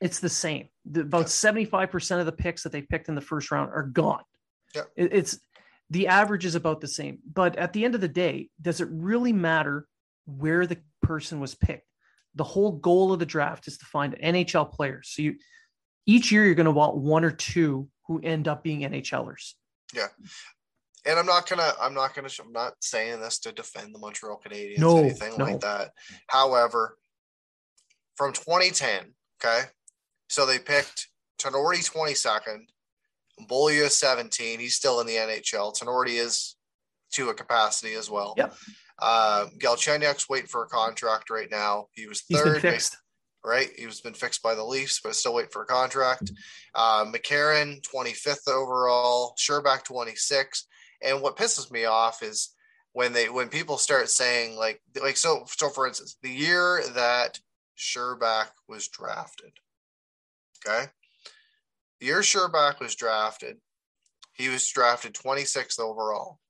[0.00, 0.68] it's the same.
[0.84, 4.22] The, about 75% of the picks that they picked in the first round are gone.
[4.74, 4.82] Yeah.
[4.96, 5.40] It- it's
[5.90, 7.18] the average is about the same.
[7.32, 9.88] But at the end of the day, does it really matter
[10.26, 11.86] where the person was picked?
[12.34, 15.08] The whole goal of the draft is to find NHL players.
[15.08, 15.36] So you
[16.04, 19.54] each year you're going to want one or two who end up being NHLers.
[21.08, 24.40] And I'm not gonna I'm not gonna I'm not saying this to defend the Montreal
[24.46, 25.44] Canadiens No, anything no.
[25.46, 25.92] like that.
[26.26, 26.98] However,
[28.14, 29.68] from 2010, okay,
[30.28, 31.08] so they picked
[31.40, 32.64] Tinordi 22nd,
[33.48, 34.60] Beaulieu 17.
[34.60, 35.74] He's still in the NHL.
[35.74, 36.56] Tinordi is
[37.12, 38.34] to a capacity as well.
[38.36, 38.54] Yep.
[39.00, 41.86] Uh, Galchenyuk's waiting for a contract right now.
[41.92, 42.62] He was third,
[43.42, 43.70] right?
[43.78, 46.30] He was been fixed by the Leafs, but still waiting for a contract.
[46.74, 50.66] Uh, McCarron, 25th overall, Scherbak, 26.
[51.02, 52.54] And what pisses me off is
[52.92, 57.38] when they when people start saying like like so so for instance, the year that
[57.78, 59.52] Scherbak was drafted,
[60.66, 60.86] okay,
[62.00, 63.58] the year Scherbak was drafted,
[64.32, 66.40] he was drafted 26th overall,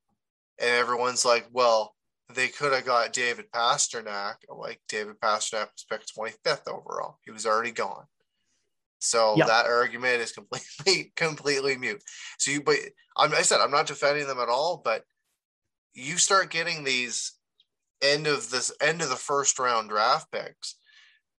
[0.58, 1.94] and everyone's like, well.
[2.34, 4.34] They could have got David Pastrnak.
[4.54, 7.16] Like David Pastrnak was picked 25th overall.
[7.24, 8.04] He was already gone.
[8.98, 9.46] So Yeah.
[9.46, 12.02] that argument is completely, completely mute.
[12.38, 12.76] So you, but
[13.16, 15.04] I'm, I said I'm not defending them at all, but
[15.94, 17.32] you start getting these
[18.02, 20.76] end of this end of the first round draft picks.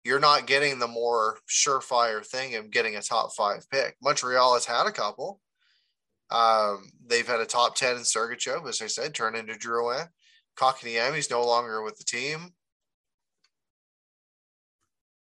[0.04, 3.96] you're not getting the more surefire thing of getting a top five pick.
[4.02, 5.42] Montreal has had a couple.
[6.32, 10.08] Um, they've had a top 10 in Sergachev, as I said, turn into Drouin.
[10.58, 12.54] Kotkaniemi's no longer with the team.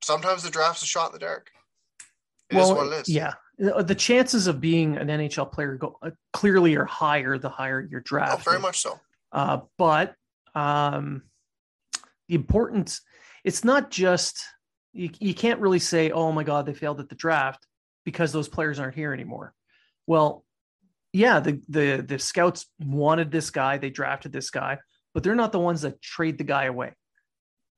[0.03, 1.51] Sometimes the draft's a shot in the dark.
[2.51, 3.35] It well, Yeah.
[3.59, 8.01] The chances of being an NHL player go uh, clearly are higher the higher your
[8.01, 8.35] draft.
[8.35, 9.01] Oh, very much so.
[9.33, 10.15] Uh, but
[10.55, 11.23] um,
[12.29, 13.01] the importance,
[13.45, 14.45] it's not just
[14.93, 17.67] you, you can't really say, oh my God, they failed at the draft
[18.05, 19.55] because those players aren't here anymore.
[20.07, 20.45] Well,
[21.13, 24.79] yeah, the the the scouts wanted this guy, they drafted this guy,
[25.15, 26.93] but they're not the ones that trade the guy away.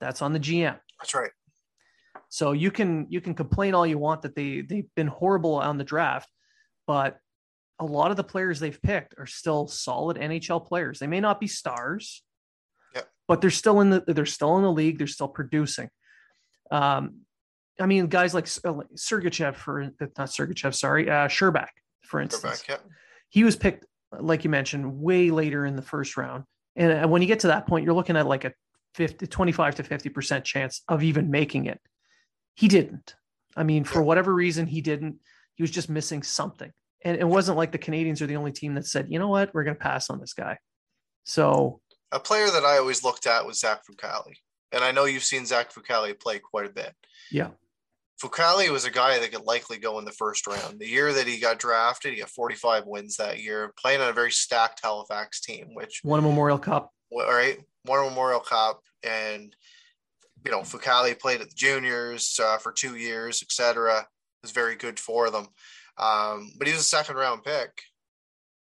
[0.00, 0.78] That's on the GM.
[1.00, 1.30] That's right.
[2.28, 5.78] So you can you can complain all you want that they they've been horrible on
[5.78, 6.30] the draft,
[6.86, 7.18] but
[7.78, 10.98] a lot of the players they've picked are still solid NHL players.
[10.98, 12.22] They may not be stars,
[12.94, 13.08] yep.
[13.28, 14.98] but they're still in the they're still in the league.
[14.98, 15.88] They're still producing.
[16.70, 17.20] Um,
[17.80, 21.68] I mean, guys like uh, Sergachev for not Sergachev, sorry, uh, Scherbak,
[22.02, 22.62] for instance.
[22.62, 22.76] Scherbak, yeah.
[23.30, 23.86] He was picked,
[24.18, 26.44] like you mentioned, way later in the first round.
[26.76, 28.52] And when you get to that point, you're looking at like a
[28.94, 31.80] 50, 25 to 50% chance of even making it.
[32.58, 33.14] He didn't.
[33.56, 35.20] I mean, for whatever reason, he didn't.
[35.54, 36.72] He was just missing something.
[37.04, 39.54] And it wasn't like the Canadiens are the only team that said, you know what,
[39.54, 40.58] we're going to pass on this guy.
[41.22, 44.32] So a player that I always looked at was Zach Fucale.
[44.72, 46.92] And I know you've seen Zach Fucale play quite a bit.
[47.30, 47.50] Yeah.
[48.20, 50.80] Fucale was a guy that could likely go in the first round.
[50.80, 54.12] The year that he got drafted, he got 45 wins that year, playing on a
[54.12, 56.90] very stacked Halifax team, which won a Memorial Cup.
[57.12, 59.54] All right, won a Memorial Cup, and
[60.44, 64.06] you know Fucale played at the juniors uh, for two years, etc.
[64.42, 65.46] Was very good for them,
[65.98, 67.70] um, but he was a second round pick,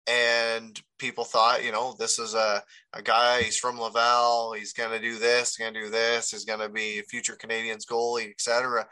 [0.07, 4.91] and people thought, you know, this is a, a guy, he's from Laval, he's going
[4.91, 8.31] to do this, going to do this, he's going to be a future Canadiens goalie,
[8.31, 8.87] etc.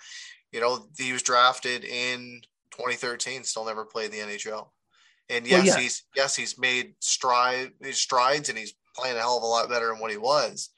[0.52, 2.40] You know, he was drafted in
[2.72, 4.68] 2013, still never played the NHL.
[5.28, 5.82] And yes, well, yeah.
[5.82, 9.88] he's yes, he's made stride strides and he's playing a hell of a lot better
[9.88, 10.70] than what he was.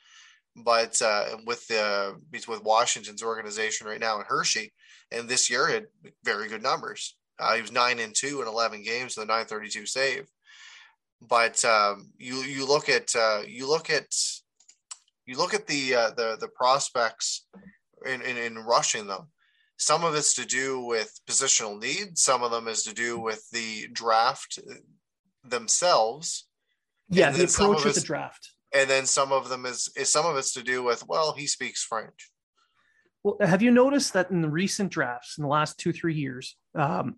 [0.56, 4.72] But uh, with the he's with Washington's organization right now in Hershey,
[5.10, 5.86] and this year had
[6.24, 7.16] very good numbers.
[7.38, 10.28] Uh, he was nine and two in 11 games with a 932 save.
[11.20, 14.06] But um, you you look at uh, you look at
[15.26, 17.46] you look at the uh, the the prospects
[18.06, 19.28] in, in, in rushing them.
[19.76, 22.16] Some of it's to do with positional need.
[22.18, 24.58] Some of them is to do with the draft
[25.42, 26.46] themselves.
[27.08, 28.50] Yeah, the approach of the draft.
[28.74, 31.46] And then some of them is is some of it's to do with well, he
[31.46, 32.30] speaks French.
[33.22, 36.56] Well, have you noticed that in the recent drafts in the last two three years,
[36.74, 37.16] um,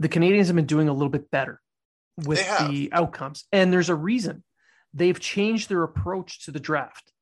[0.00, 1.60] the Canadiens have been doing a little bit better
[2.24, 3.44] with the outcomes.
[3.52, 4.42] And there's a reason
[4.94, 7.12] they've changed their approach to the draft.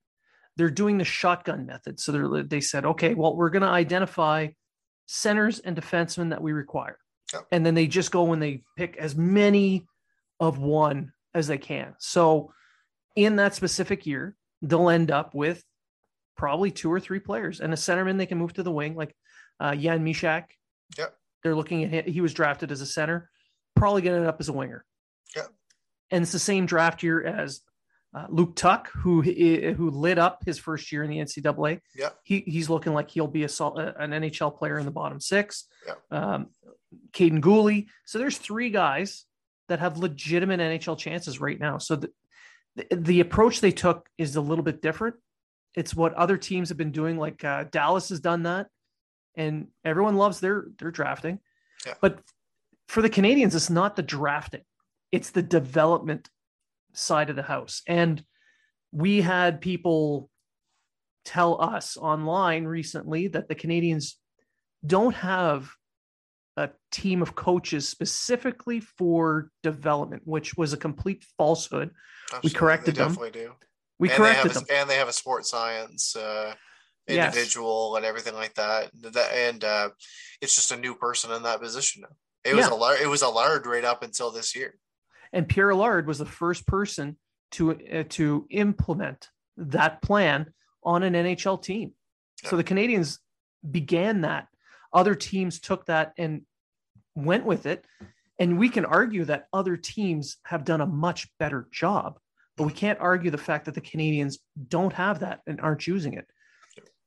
[0.56, 2.00] They're doing the shotgun method.
[2.00, 4.48] So they said, okay, well, we're going to identify
[5.06, 6.98] centers and defensemen that we require.
[7.50, 9.86] And then they just go and they pick as many
[10.40, 11.94] of one as they can.
[11.98, 12.52] So
[13.16, 15.62] in that specific year, they'll end up with
[16.36, 19.14] probably two or three players and a centerman they can move to the wing, like
[19.58, 20.44] uh, Jan Mysak.
[20.96, 21.14] Yep.
[21.42, 22.12] They're looking at him.
[22.12, 23.30] He was drafted as a center,
[23.74, 24.84] probably going to end up as a winger.
[25.34, 25.46] Yeah.
[26.10, 27.60] And it's the same draft year as
[28.14, 31.80] uh, Luke Tuch, who who lit up his first year in the NCAA.
[31.94, 32.10] Yeah.
[32.22, 35.66] He, he's looking like he'll be a, an NHL player in the bottom six.
[35.86, 35.94] Yeah.
[36.10, 36.48] Um,
[37.12, 37.86] Kaiden Guhle.
[38.04, 39.24] So there's three guys
[39.68, 41.78] that have legitimate NHL chances right now.
[41.78, 42.10] So the,
[42.76, 45.16] the, the approach they took is a little bit different.
[45.74, 47.18] It's what other teams have been doing.
[47.18, 48.68] Like uh, Dallas has done that
[49.36, 51.38] and everyone loves their their drafting.
[51.86, 51.94] Yeah.
[52.00, 52.20] But
[52.88, 54.62] for the Canadiens, it's not the drafting;
[55.12, 56.30] it's the development
[56.94, 57.82] side of the house.
[57.86, 58.24] And
[58.92, 60.30] we had people
[61.24, 64.14] tell us online recently that the Canadiens
[64.86, 65.70] don't have
[66.56, 71.90] a team of coaches specifically for development, which was a complete falsehood.
[72.26, 72.48] Absolutely.
[72.48, 73.42] We corrected they definitely them.
[73.42, 73.52] do.
[73.98, 76.54] We and corrected them, a, and they have a sports science uh,
[77.06, 77.96] individual yes.
[77.98, 78.90] and everything like that.
[79.34, 79.90] And uh,
[80.40, 82.16] it's just a new person in that position now.
[82.44, 82.98] It was yeah.
[83.00, 84.74] a it was Allard right up until this year.
[85.32, 87.16] And Pierre Allard was the first person
[87.52, 90.52] to uh, to implement that plan
[90.82, 91.92] on an NHL team.
[92.42, 92.50] Yeah.
[92.50, 93.18] So the Canadiens
[93.68, 94.46] began that.
[94.96, 96.40] Other teams took that and
[97.14, 97.84] went with it.
[98.38, 102.18] And we can argue that other teams have done a much better job,
[102.56, 104.38] but we can't argue the fact that the Canadiens
[104.68, 106.26] don't have that and aren't using it.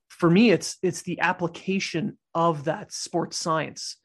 [0.07, 3.97] For me it's it's the application of that sports science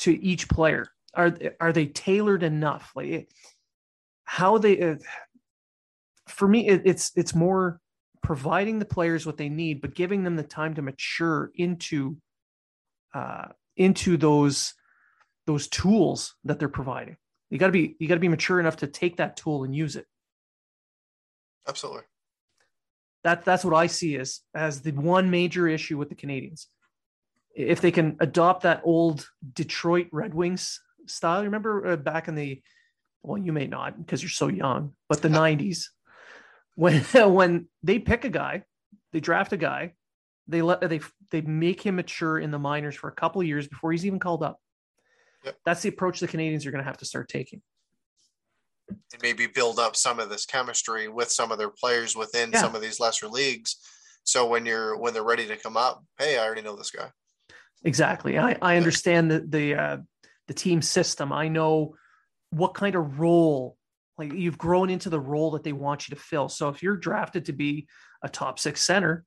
[0.00, 0.86] to each player.
[1.14, 2.92] Are are they tailored enough?
[2.94, 3.30] Like
[4.24, 4.96] how they uh,
[6.28, 7.80] for me it, it's it's more
[8.22, 12.16] providing the players what they need, but giving them the time to mature into
[13.14, 14.74] uh, into those
[15.46, 17.16] those tools that they're providing.
[17.50, 19.74] You got to be you got to be mature enough to take that tool and
[19.74, 20.06] use it.
[21.66, 22.02] Absolutely.
[23.22, 26.66] That that's what I see as as the one major issue with the Canadiens.
[27.54, 32.60] If they can adopt that old Detroit Red Wings style, remember uh, back in the
[33.22, 35.84] well, you may not because you're so young, but the '90s
[36.74, 37.00] when
[37.34, 38.64] when they pick a guy,
[39.12, 39.94] they draft a guy,
[40.46, 43.92] they let they they make him mature in the minors for a couple years before
[43.92, 44.58] he's even called up.
[45.44, 45.56] Yep.
[45.64, 47.62] That's the approach the Canadiens are going to have to start taking.
[48.88, 52.60] And maybe build up some of this chemistry with some of their players within yeah.
[52.60, 53.76] some of these lesser leagues.
[54.24, 57.10] So when you're when they're ready to come up, hey, I already know this guy.
[57.84, 58.38] Exactly.
[58.38, 59.96] I, I understand the the uh,
[60.48, 61.32] the team system.
[61.32, 61.94] I know
[62.50, 63.76] what kind of role
[64.16, 66.48] like you've grown into the role that they want you to fill.
[66.48, 67.88] So if you're drafted to be
[68.22, 69.24] a top six center,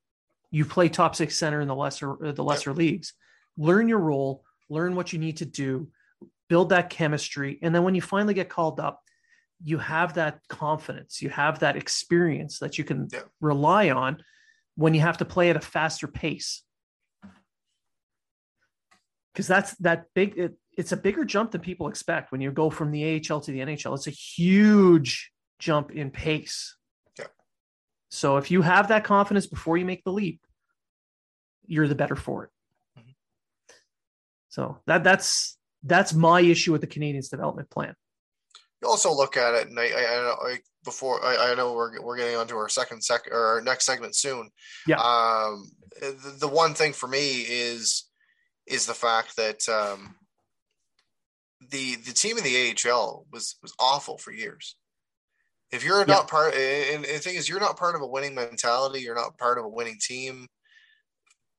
[0.51, 2.77] you play top six center in the lesser uh, the lesser yep.
[2.77, 3.13] leagues.
[3.57, 5.89] Learn your role, learn what you need to do,
[6.47, 9.01] build that chemistry, and then when you finally get called up,
[9.63, 13.27] you have that confidence, you have that experience that you can yep.
[13.41, 14.17] rely on
[14.75, 16.63] when you have to play at a faster pace.
[19.33, 20.37] Because that's that big.
[20.37, 23.51] It, it's a bigger jump than people expect when you go from the AHL to
[23.51, 23.95] the NHL.
[23.95, 26.76] It's a huge jump in pace.
[28.09, 28.15] Yeah.
[28.15, 30.41] So if you have that confidence before you make the leap,
[31.65, 32.49] you're the better for it.
[32.99, 33.11] Mm-hmm.
[34.49, 37.93] So that that's that's my issue with the Canadiens development plan.
[38.81, 42.17] You also look at it, and I, I, I before I, I, know we're we're
[42.17, 44.49] getting onto our second sec or our next segment soon.
[44.85, 44.97] Yeah.
[44.97, 48.05] Um, the, the one thing for me is
[48.67, 50.15] is the fact that um,
[51.69, 54.75] the the team in the AHL was was awful for years.
[55.71, 56.29] If you're not yeah.
[56.29, 59.01] part, and, the thing is, you're not part of a winning mentality.
[59.01, 60.47] You're not part of a winning team.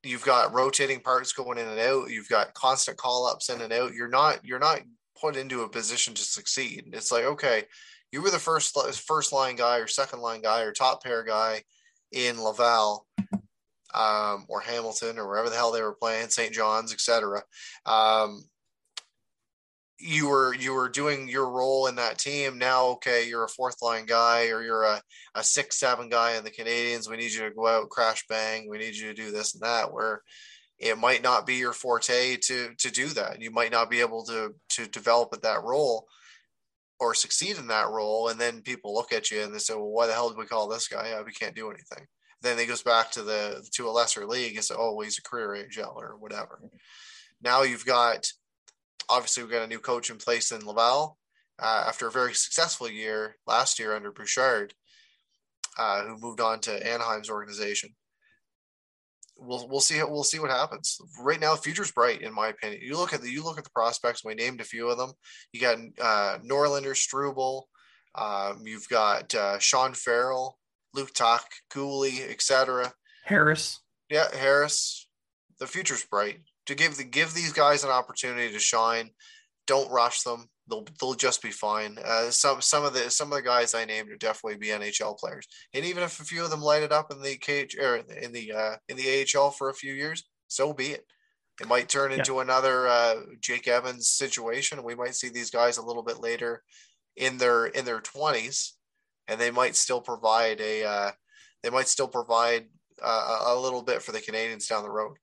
[0.03, 2.11] You've got rotating parts going in and out.
[2.11, 3.93] You've got constant call ups in and out.
[3.93, 4.81] You're not you're not
[5.21, 6.85] put into a position to succeed.
[6.93, 7.65] It's like okay,
[8.13, 11.63] you were the first first line guy or second line guy or top pair guy
[12.13, 13.07] in Laval
[13.95, 16.53] um, or Hamilton or wherever the hell they were playing, St.
[16.53, 17.43] John's, etc.
[17.87, 18.45] Um,
[20.01, 22.59] you were you were doing your role in that team.
[22.59, 25.03] Now okay you're a fourth line guy or you're a,
[25.35, 27.11] a six seven guy in the Canadiens.
[27.11, 28.69] we need you to go out crash bang.
[28.69, 30.23] We need you to do this and that where
[30.79, 33.43] it might not be your forte to to do that.
[33.43, 36.07] You might not be able to to develop at that role
[37.01, 38.29] or succeed in that role.
[38.29, 40.47] And then people look at you and they say well why the hell did we
[40.47, 42.07] call this guy yeah, we can't do anything.
[42.41, 45.19] Then he goes back to the to a lesser league and say oh well, he's
[45.19, 46.61] a career AHL or whatever.
[47.43, 48.31] Now you've got
[49.09, 51.17] obviously we've got a new coach in place in Laval
[51.61, 54.75] uh, after a very successful year last year under Bouchard,
[55.79, 57.91] uh, who moved on to Anaheim's organization.
[59.37, 60.99] We'll we'll see we'll see what happens.
[61.21, 62.83] Right now, the future's bright in my opinion.
[62.83, 64.25] You look at the you look at the prospects.
[64.25, 65.13] We named a few of them.
[65.53, 67.69] You got uh, Norlinder, Struble.
[68.17, 70.59] Um, you've got uh, Sean Farrell,
[70.93, 72.93] Luke Tuch, Cooley, etc.
[73.25, 73.81] Harris.
[74.11, 75.09] Yeah, Harris.
[75.61, 79.11] The future's bright to give the give these guys an opportunity to shine.
[79.67, 80.49] Don't rush them.
[80.69, 81.97] They'll they'll just be fine.
[82.05, 85.19] Uh, some some of the some of the guys I named are definitely be NHL
[85.19, 87.97] players, and even if a few of them light it up in the cage or
[87.97, 91.05] in the uh, in the AHL for a few years, so be it.
[91.61, 92.43] It might turn into yeah.
[92.43, 94.85] another uh, Jake Evans situation.
[94.85, 96.63] We might see these guys a little bit later
[97.17, 98.75] in their in their twenties,
[99.27, 101.11] and they might still provide a uh,
[101.63, 102.67] they might still provide
[103.03, 105.17] uh, a little bit for the Canadiens down the road.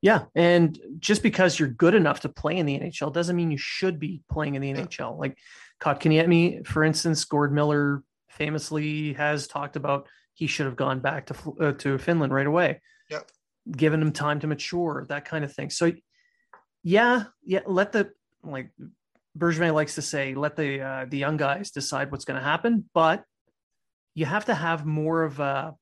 [0.00, 3.58] Yeah, and just because you're good enough to play in the NHL doesn't mean you
[3.58, 5.18] should be playing in the NHL.
[5.18, 5.36] Like
[5.80, 11.56] Kotkaniemi, for instance, Gord Miller famously has talked about he should have gone back to
[11.60, 12.80] uh, to Finland right away.
[13.10, 13.20] Yeah,
[13.70, 15.70] given him time to mature, that kind of thing.
[15.70, 15.92] So,
[16.84, 18.12] yeah, yeah, let the
[18.44, 18.70] like
[19.36, 22.88] Bergevin likes to say, let the uh, the young guys decide what's going to happen,
[22.94, 23.24] but
[24.14, 25.74] you have to have more of a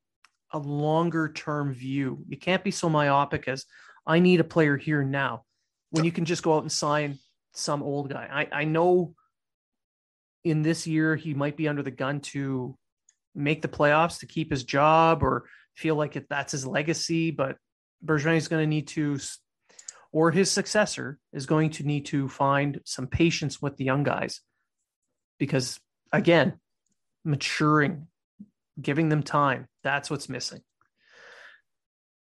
[0.53, 2.23] a longer term view.
[2.27, 3.65] You can't be so myopic as
[4.07, 5.43] I need a player here now
[5.91, 7.19] when you can just go out and sign
[7.53, 8.47] some old guy.
[8.51, 9.13] I, I know
[10.43, 12.77] in this year he might be under the gun to
[13.35, 15.43] make the playoffs to keep his job or
[15.75, 17.57] feel like it, that's his legacy, but
[18.03, 19.19] Bergeron is going to need to,
[20.11, 24.41] or his successor is going to need to find some patience with the young guys
[25.37, 25.79] because
[26.11, 26.59] again,
[27.25, 28.07] maturing,
[28.81, 30.61] giving them time, that's what's missing.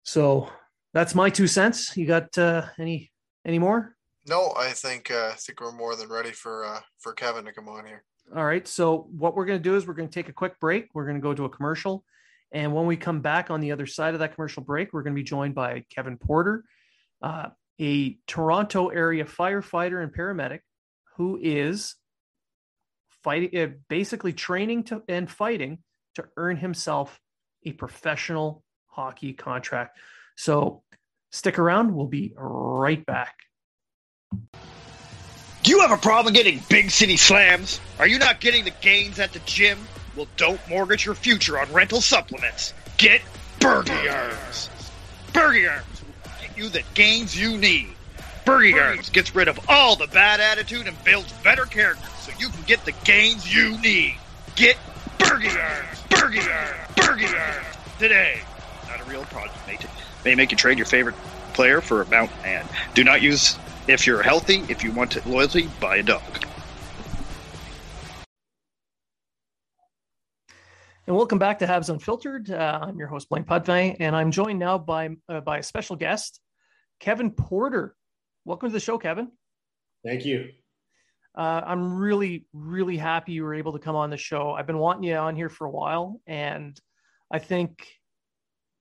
[0.03, 0.49] So
[0.93, 1.95] that's my two cents.
[1.97, 3.11] You got uh, any
[3.45, 3.95] any more?
[4.25, 7.51] No, I think uh, I think we're more than ready for uh, for Kevin to
[7.51, 8.03] come on here.
[8.35, 8.67] All right.
[8.67, 10.89] So what we're going to do is we're going to take a quick break.
[10.93, 12.05] We're going to go to a commercial,
[12.51, 15.13] And when we come back on the other side of that commercial break, we're going
[15.13, 16.63] to be joined by Kevin Porter,
[17.21, 17.49] uh,
[17.81, 20.61] a Toronto area firefighter and paramedic
[21.17, 21.95] who is
[23.23, 25.79] fighting, uh, basically training to and fighting
[26.15, 27.19] to earn himself
[27.65, 29.97] a professional hockey contract.
[30.35, 30.83] So
[31.31, 31.93] stick around.
[31.95, 33.35] We'll be right back.
[35.63, 37.79] Do you have a problem getting big city slams?
[37.97, 39.79] Are you not getting the gains at the gym?
[40.15, 42.73] Well, don't mortgage your future on rental supplements.
[42.97, 43.21] Get
[43.59, 44.69] Bergie Arms.
[45.31, 47.95] Bergie Arms will get you the gains you need.
[48.45, 52.49] Bergie Arms gets rid of all the bad attitude and builds better character so you
[52.49, 54.17] can get the gains you need.
[54.55, 54.75] Get
[55.17, 55.99] Bergie Arms.
[56.09, 56.95] Bergie Arms.
[56.95, 58.41] Bergie Arms today.
[58.89, 59.79] Not a real product, mate.
[60.25, 61.15] May make you trade your favorite
[61.53, 62.65] player for a mountain man.
[62.93, 63.57] Do not use
[63.87, 64.63] if you're healthy.
[64.69, 66.21] If you want loyalty, buy a dog.
[71.05, 72.49] And welcome back to Habs Unfiltered.
[72.49, 75.97] Uh, I'm your host Blaine Pudvey, and I'm joined now by uh, by a special
[75.97, 76.39] guest,
[77.01, 77.93] Kevin Porter.
[78.45, 79.29] Welcome to the show, Kevin.
[80.05, 80.51] Thank you.
[81.35, 84.51] Uh, I'm really, really happy you were able to come on the show.
[84.51, 86.79] I've been wanting you on here for a while, and
[87.29, 87.85] I think,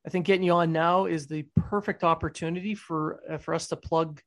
[0.07, 3.77] I think getting you on now is the perfect opportunity for uh, for us to
[3.77, 4.21] plug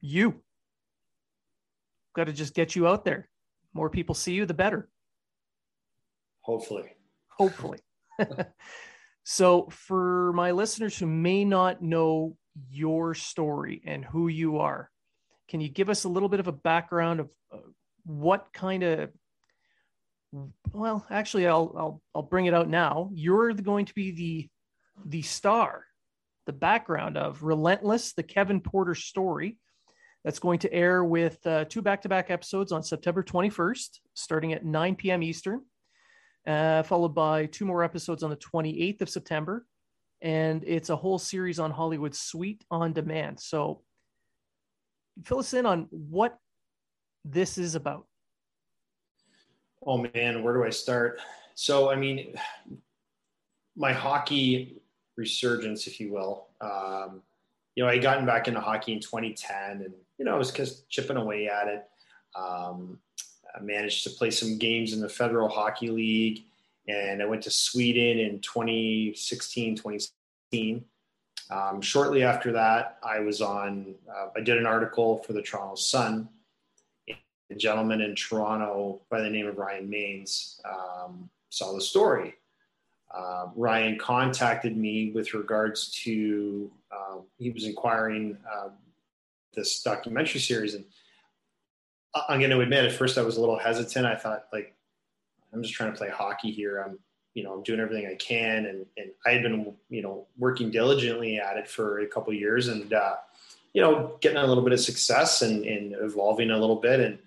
[0.00, 0.42] you.
[2.14, 3.28] Got to just get you out there.
[3.74, 4.88] More people see you, the better.
[6.40, 6.96] Hopefully.
[7.38, 7.78] Hopefully.
[9.24, 12.36] so, for my listeners who may not know
[12.70, 14.90] your story and who you are,
[15.48, 17.58] can you give us a little bit of a background of uh,
[18.04, 19.10] what kind of
[20.72, 23.10] well, actually, I'll I'll I'll bring it out now.
[23.12, 24.48] You're going to be the
[25.04, 25.84] the star,
[26.46, 29.58] the background of Relentless, the Kevin Porter story.
[30.24, 34.94] That's going to air with uh, two back-to-back episodes on September 21st, starting at 9
[34.94, 35.22] p.m.
[35.22, 35.62] Eastern
[36.46, 39.66] uh, followed by two more episodes on the 28th of September.
[40.20, 43.40] And it's a whole series on Hollywood Suite on Demand.
[43.40, 43.82] So
[45.24, 46.38] fill us in on what
[47.24, 48.06] this is about.
[49.84, 51.20] Oh, man, where do I start?
[51.54, 52.36] So, I mean,
[53.76, 54.81] my hockey
[55.16, 56.46] resurgence, if you will.
[56.60, 57.22] Um,
[57.74, 60.50] you know, I had gotten back into hockey in 2010 and, you know, I was
[60.50, 61.88] just chipping away at it.
[62.34, 62.98] Um,
[63.54, 66.44] I managed to play some games in the Federal Hockey League,
[66.88, 70.84] and I went to Sweden in 2016, 2017.
[71.50, 75.74] Um, shortly after that, I was on, uh, I did an article for the Toronto
[75.74, 76.28] Sun.
[77.08, 82.34] A gentleman in Toronto by the name of Ryan Maines um, saw the story.
[83.14, 88.68] Uh, Ryan contacted me with regards to, uh, he was inquiring uh,
[89.54, 90.84] this documentary series, and
[92.28, 94.06] I'm going to admit, at first I was a little hesitant.
[94.06, 94.74] I thought, like,
[95.52, 96.82] I'm just trying to play hockey here.
[96.86, 96.98] I'm,
[97.34, 100.70] you know, I'm doing everything I can, and and I had been, you know, working
[100.70, 103.16] diligently at it for a couple years, and uh,
[103.72, 107.18] you know, getting a little bit of success and, and evolving a little bit, and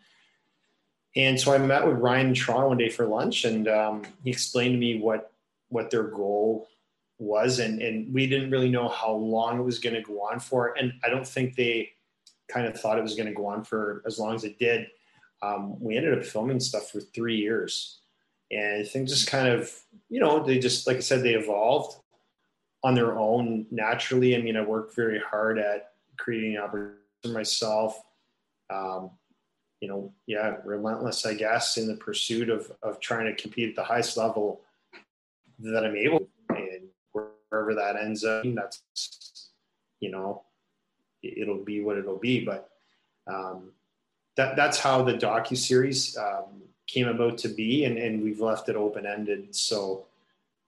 [1.16, 4.30] and so I met with Ryan in Toronto one day for lunch, and um, he
[4.30, 5.32] explained to me what
[5.70, 6.68] what their goal
[7.18, 10.40] was, and and we didn't really know how long it was going to go on
[10.40, 11.92] for, and I don't think they
[12.48, 14.88] kind of thought it was going to go on for as long as it did.
[15.42, 18.00] Um, we ended up filming stuff for three years,
[18.52, 19.72] and things just kind of,
[20.10, 21.98] you know, they just like I said, they evolved
[22.84, 24.36] on their own naturally.
[24.36, 28.00] I mean, I worked very hard at creating opportunities for myself.
[28.70, 29.12] Um,
[29.82, 33.76] you know, yeah, relentless, I guess, in the pursuit of of trying to compete at
[33.76, 34.62] the highest level
[35.60, 39.52] that I'm able, and wherever that ends up, that's
[40.00, 40.44] you know
[41.24, 42.44] it'll be what it'll be.
[42.44, 42.70] But
[43.28, 43.72] um,
[44.38, 48.70] that that's how the docu series um, came about to be, and, and we've left
[48.70, 49.56] it open ended.
[49.56, 50.06] So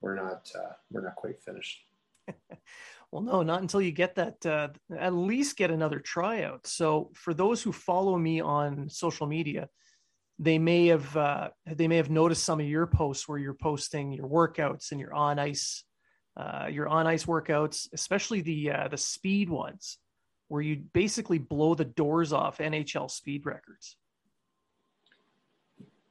[0.01, 1.79] we're not uh, we're not quite finished.
[3.11, 6.67] well, no, not until you get that uh, at least get another tryout.
[6.67, 9.69] So for those who follow me on social media.
[10.39, 14.13] They may have uh, they may have noticed some of your posts where you're posting
[14.13, 15.83] your workouts and your on ice
[16.37, 19.97] uh, your on ice workouts, especially the uh, the speed ones
[20.47, 23.97] where you basically blow the doors off NHL speed records?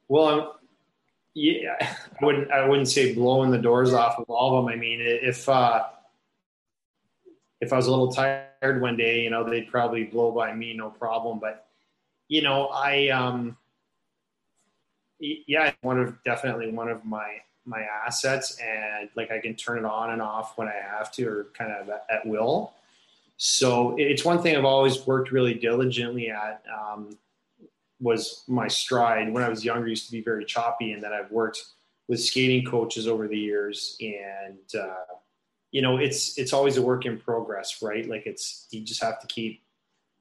[0.08, 0.60] Well,
[1.34, 4.72] yeah, I wouldn't I wouldn't say blowing the doors off of all of them.
[4.72, 5.84] I mean, if uh,
[7.60, 10.74] if I was a little tired one day, you know, they'd probably blow by me,
[10.74, 11.38] no problem.
[11.38, 11.66] But
[12.28, 13.56] you know, I um,
[15.18, 19.84] yeah, one of definitely one of my my assets, and like I can turn it
[19.84, 22.74] on and off when I have to, or kind of at will.
[23.38, 26.62] So it's one thing I've always worked really diligently at.
[26.72, 27.16] Um,
[28.00, 31.30] was my stride when I was younger used to be very choppy, and then I've
[31.30, 31.64] worked
[32.08, 35.14] with skating coaches over the years, and uh,
[35.72, 38.08] you know, it's it's always a work in progress, right?
[38.08, 39.62] Like it's you just have to keep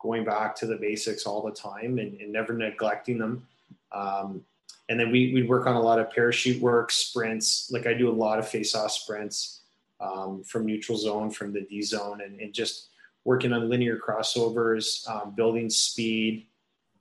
[0.02, 3.48] going back to the basics all the time and, and never neglecting them.
[3.92, 4.44] Um,
[4.90, 7.72] and then we we'd work on a lot of parachute work, sprints.
[7.72, 9.62] Like I do a lot of face-off sprints
[10.00, 12.90] um, from neutral zone, from the D zone, and, and just
[13.24, 16.46] working on linear crossovers, um, building speed.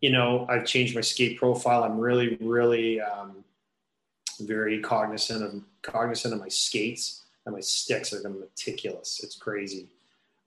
[0.00, 1.84] You know, I've changed my skate profile.
[1.84, 3.44] I'm really, really um,
[4.40, 9.20] very cognizant of cognizant of my skates and my sticks are meticulous.
[9.22, 9.88] It's crazy.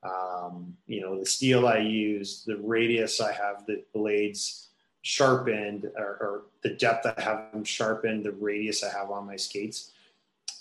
[0.04, 4.67] Um, you know, the steel I use, the radius I have the blades
[5.08, 9.38] sharpened, or, or, the depth I have them sharpened, the radius I have on my
[9.38, 9.92] skates.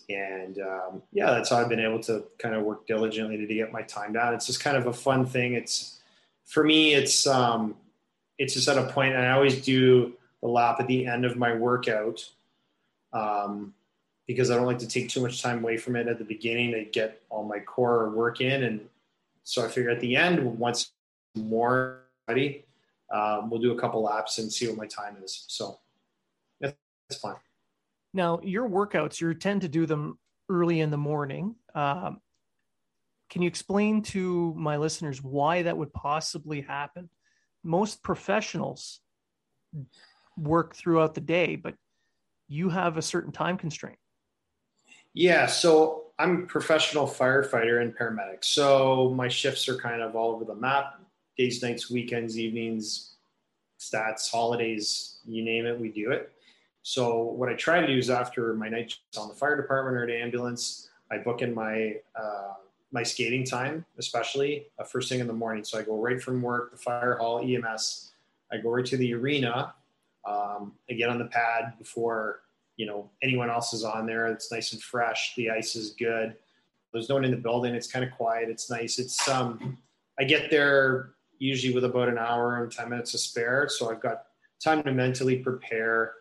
[0.08, 3.72] And um, yeah, that's how I've been able to kind of work diligently to get
[3.72, 4.34] my time down.
[4.34, 5.54] It's just kind of a fun thing.
[5.54, 5.98] It's
[6.44, 7.74] for me, it's um,
[8.38, 11.36] it's just at a point, and I always do the lap at the end of
[11.36, 12.30] my workout.
[13.12, 13.74] Um,
[14.28, 16.72] because I don't like to take too much time away from it at the beginning
[16.72, 18.64] to get all my core work in.
[18.64, 18.88] And
[19.44, 20.90] so I figure at the end, once
[21.36, 22.65] more ready,
[23.12, 25.44] um, we'll do a couple laps and see what my time is.
[25.48, 25.78] So
[26.60, 26.76] that's
[27.20, 27.36] fine.
[28.12, 31.54] Now, your workouts, you tend to do them early in the morning.
[31.74, 32.20] Um,
[33.28, 37.10] can you explain to my listeners why that would possibly happen?
[37.62, 39.00] Most professionals
[40.36, 41.74] work throughout the day, but
[42.48, 43.98] you have a certain time constraint.
[45.12, 48.44] Yeah, so I'm a professional firefighter and paramedic.
[48.44, 51.00] So my shifts are kind of all over the map
[51.36, 53.16] days, nights, weekends, evenings,
[53.78, 56.32] stats, holidays, you name it, we do it.
[56.82, 60.04] So what I try to do is after my night on the fire department or
[60.04, 62.54] an ambulance, I book in my uh,
[62.92, 65.64] my skating time, especially uh, first thing in the morning.
[65.64, 68.12] So I go right from work, the fire hall, EMS.
[68.52, 69.74] I go right to the arena.
[70.24, 72.42] Um, I get on the pad before
[72.76, 74.28] you know anyone else is on there.
[74.28, 75.34] It's nice and fresh.
[75.34, 76.36] The ice is good.
[76.92, 77.74] There's no one in the building.
[77.74, 78.48] It's kind of quiet.
[78.48, 79.00] It's nice.
[79.00, 79.76] It's um,
[80.20, 84.00] I get there usually with about an hour and ten minutes to spare, so I've
[84.00, 84.24] got
[84.62, 86.14] time to mentally prepare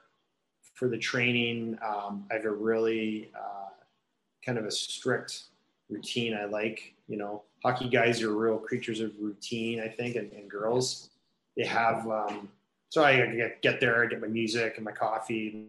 [0.74, 1.78] for the training.
[1.86, 3.70] Um, I have a really uh,
[4.46, 5.44] kind of a strict
[5.90, 6.36] routine.
[6.36, 9.80] I like you know hockey guys are real creatures of routine.
[9.80, 11.10] I think and, and girls
[11.58, 12.08] they have.
[12.08, 12.50] Um,
[12.90, 15.68] so I get, get there, I get my music and my coffee,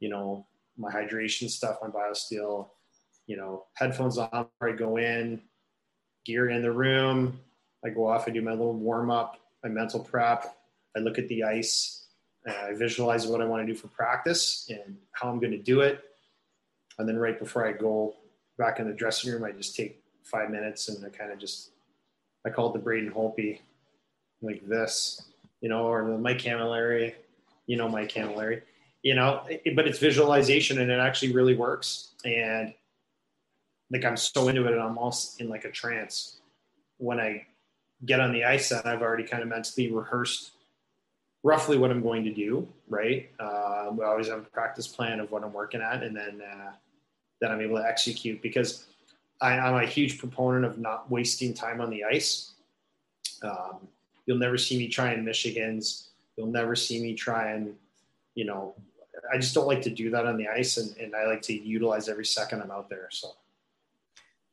[0.00, 2.68] you know, my hydration stuff, my BioSteel,
[3.26, 5.40] you know, headphones on I go in,
[6.24, 7.38] gear in the room.
[7.84, 10.56] I go off, I do my little warm up, my mental prep.
[10.96, 12.06] I look at the ice,
[12.46, 15.80] I visualize what I want to do for practice and how I'm going to do
[15.80, 16.02] it.
[16.98, 18.14] And then right before I go
[18.58, 21.70] back in the dressing room, I just take five minutes and I kind of just,
[22.46, 23.60] I call it the Braden Holtby,
[24.42, 25.22] like this,
[25.60, 27.14] you know, or the Mike Cammalleri,
[27.66, 28.62] you know, Mike Cammalleri
[29.04, 32.14] you know, but it's visualization and it actually really works.
[32.24, 32.72] And
[33.92, 36.40] like I'm so into it and I'm almost in like a trance
[36.96, 37.46] when I
[38.04, 40.52] get on the ice and I've already kind of mentally rehearsed
[41.42, 42.68] roughly what I'm going to do.
[42.88, 43.30] Right.
[43.38, 46.72] Uh, we always have a practice plan of what I'm working at and then, uh,
[47.40, 48.86] that I'm able to execute because
[49.40, 52.52] I, am a huge proponent of not wasting time on the ice.
[53.42, 53.88] Um,
[54.26, 56.10] you'll never see me trying Michigan's.
[56.36, 57.74] You'll never see me try trying,
[58.34, 58.74] you know,
[59.32, 61.54] I just don't like to do that on the ice, and, and I like to
[61.54, 63.08] utilize every second I'm out there.
[63.10, 63.28] So.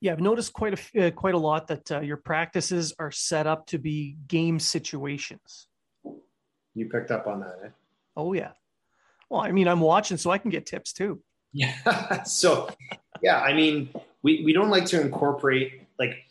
[0.01, 3.45] Yeah, I've noticed quite a uh, quite a lot that uh, your practices are set
[3.45, 5.67] up to be game situations.
[6.73, 7.69] You picked up on that, eh?
[8.17, 8.51] Oh yeah.
[9.29, 11.21] Well, I mean, I'm watching, so I can get tips too.
[11.53, 12.23] Yeah.
[12.23, 12.69] so,
[13.21, 13.89] yeah, I mean,
[14.23, 16.25] we we don't like to incorporate like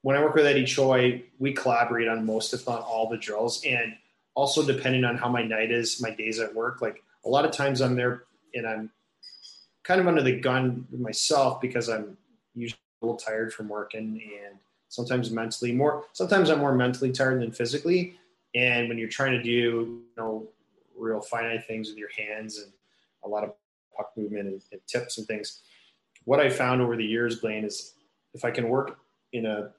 [0.00, 3.62] when I work with Eddie Choi, we collaborate on most, if not all, the drills,
[3.64, 3.94] and
[4.34, 7.52] also depending on how my night is, my days at work, like a lot of
[7.52, 8.24] times I'm there
[8.54, 8.90] and I'm
[9.82, 12.16] kind of under the gun myself because I'm
[12.54, 17.50] usually little tired from working and sometimes mentally more sometimes I'm more mentally tired than
[17.50, 18.16] physically.
[18.54, 20.48] And when you're trying to do, you know,
[20.96, 22.72] real finite things with your hands and
[23.24, 23.52] a lot of
[23.96, 25.62] puck movement and, and tips and things,
[26.24, 27.94] what I found over the years, Blaine, is
[28.32, 28.98] if I can work
[29.32, 29.70] in a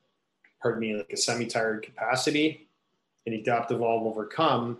[0.62, 2.68] pardon me, like a semi-tired capacity
[3.26, 4.80] and adapt, evolve, overcome,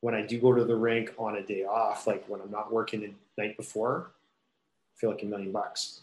[0.00, 2.72] when I do go to the rink on a day off, like when I'm not
[2.72, 6.00] working the night before, I feel like a million bucks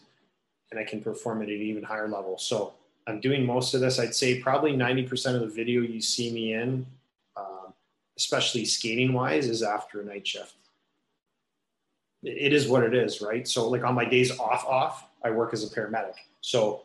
[0.70, 2.38] and I can perform at an even higher level.
[2.38, 2.74] So
[3.06, 3.98] I'm doing most of this.
[3.98, 6.86] I'd say probably 90% of the video you see me in,
[7.36, 7.72] um,
[8.16, 10.54] especially skating wise, is after a night shift.
[12.22, 13.46] It is what it is, right?
[13.46, 16.14] So, like on my days off, off, I work as a paramedic.
[16.40, 16.82] So,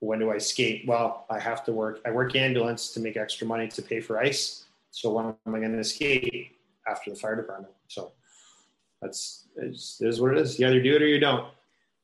[0.00, 0.86] when do I skate?
[0.86, 2.00] Well, I have to work.
[2.04, 5.58] I work ambulance to make extra money to pay for ice so when am I
[5.58, 6.52] going to skate?
[6.88, 7.72] after the fire department?
[7.86, 8.12] So
[9.02, 10.58] that's it is what it is.
[10.58, 11.46] You either do it or you don't.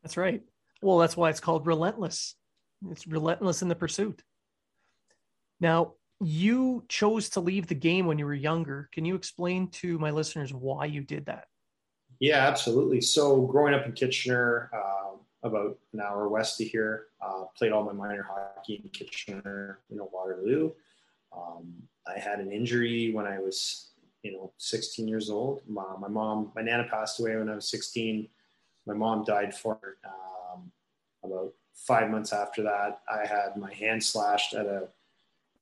[0.03, 0.43] That's right.
[0.85, 2.35] Well, that's why it's called relentless.
[2.91, 4.23] It's relentless in the pursuit.
[5.59, 8.91] Now, you chose to leave the game when you were younger.
[8.93, 11.47] Can you explain to my listeners why you did that?
[12.21, 13.01] Yeah, absolutely.
[13.01, 17.85] So, growing up in Kitchener, uh, about an hour west of here, uh, played all
[17.85, 20.71] my minor hockey in Kitchener, you know, Waterloo.
[21.35, 21.73] Um,
[22.07, 25.63] I had an injury when I was, you know, 16 years old.
[25.67, 28.29] My, my, mom, my nana passed away when I was 16.
[28.87, 30.35] My mom died for um,
[31.25, 33.01] about five months after that.
[33.13, 34.89] I had my hand slashed at a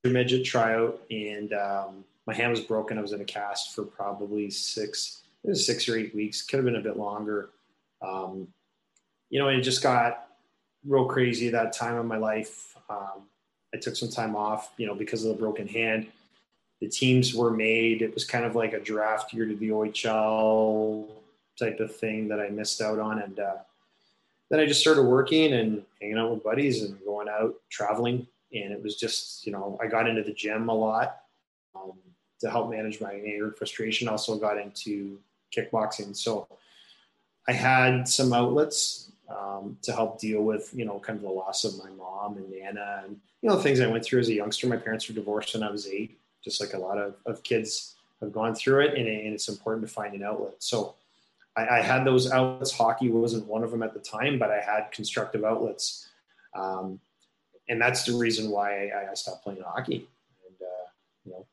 [0.05, 2.99] midget tryout, and um, my hand was broken.
[2.99, 6.43] I was in a cast for probably six, six or eight weeks.
[6.43, 7.51] Could have been a bit longer.
[8.01, 8.49] Um,
[9.31, 10.29] you know, it just got
[10.87, 12.77] real crazy that time of my life.
[12.91, 13.23] Um,
[13.75, 16.07] I took some time off, you know, because of the broken hand.
[16.81, 18.03] The teams were made.
[18.03, 21.09] It was kind of like a draft year to the OHL
[21.59, 23.21] type of thing that I missed out on.
[23.21, 23.57] And uh,
[24.53, 28.73] then I just started working and hanging out with buddies and going out traveling and
[28.73, 31.23] it was just you know I got into the gym a lot
[31.75, 31.93] um,
[32.41, 34.09] to help manage my anger and frustration.
[34.09, 35.19] Also got into
[35.57, 36.47] kickboxing, so
[37.49, 41.65] I had some outlets um, to help deal with you know kind of the loss
[41.65, 44.67] of my mom and Nana and you know things I went through as a youngster.
[44.67, 47.95] My parents were divorced when I was eight, just like a lot of, of kids
[48.21, 50.55] have gone through it, and, and it's important to find an outlet.
[50.59, 50.95] So.
[51.57, 52.73] I, I had those outlets.
[52.73, 56.09] Hockey wasn't one of them at the time, but I had constructive outlets.
[56.55, 57.01] Um,
[57.69, 60.09] and that's the reason why I, I stopped playing hockey.
[60.47, 60.89] And uh,
[61.25, 61.47] you know,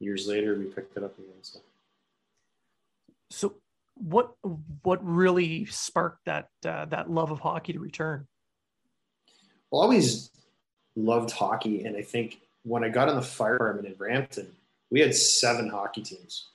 [0.00, 1.32] years later, we picked it up again.
[1.42, 1.58] So,
[3.30, 3.54] so
[3.94, 4.34] what
[4.82, 8.26] what really sparked that uh, that love of hockey to return?
[9.70, 10.30] Well, I always
[10.96, 14.52] loved hockey, and I think when I got in the fire department in Brampton,
[14.90, 16.48] we had seven hockey teams.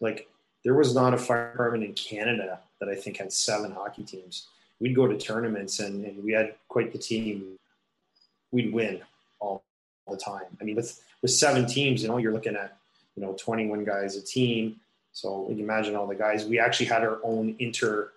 [0.00, 0.28] Like
[0.68, 4.48] there was not a fire department in Canada that I think had seven hockey teams.
[4.80, 7.58] We'd go to tournaments, and, and we had quite the team
[8.52, 9.00] we'd win
[9.40, 9.62] all,
[10.04, 10.44] all the time.
[10.60, 12.76] I mean, with with seven teams, you know, you're looking at
[13.16, 14.78] you know 21 guys a team.
[15.12, 16.44] So you can imagine all the guys.
[16.44, 18.12] We actually had our own inter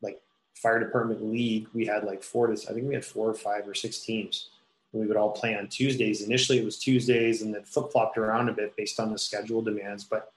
[0.00, 0.18] like
[0.54, 1.68] fire department league.
[1.74, 4.48] We had like four to I think we had four or five or six teams.
[4.94, 6.22] We would all play on Tuesdays.
[6.22, 9.60] Initially, it was Tuesdays, and then flip flopped around a bit based on the schedule
[9.60, 10.04] demands.
[10.04, 10.32] But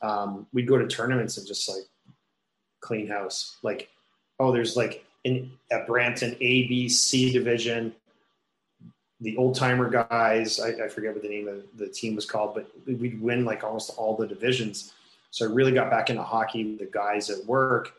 [0.00, 1.84] um, we'd go to tournaments and just like
[2.80, 3.56] clean house.
[3.62, 3.88] Like,
[4.38, 7.94] oh, there's like in at Brampton A, B, C division
[9.22, 10.60] the old timer guys.
[10.60, 13.62] I, I, forget what the name of the team was called, but we'd win like
[13.62, 14.92] almost all the divisions.
[15.30, 17.92] So I really got back into hockey with the guys at work.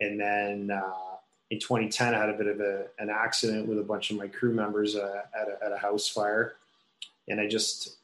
[0.00, 1.16] And then uh,
[1.50, 4.26] in 2010, I had a bit of a, an accident with a bunch of my
[4.26, 6.54] crew members uh, at, a, at a house fire.
[7.28, 7.98] And I just,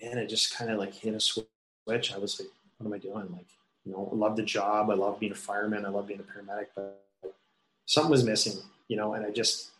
[0.00, 1.46] and it just kind of like hit a switch.
[1.88, 3.28] I was like, what am I doing?
[3.32, 3.46] Like,
[3.84, 4.90] you know, I love the job.
[4.90, 5.86] I love being a fireman.
[5.86, 7.02] I love being a paramedic, but
[7.86, 9.70] something was missing, you know, and I just,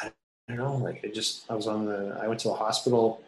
[0.00, 0.10] I
[0.48, 3.22] don't know, like I just I was on the I went to the hospital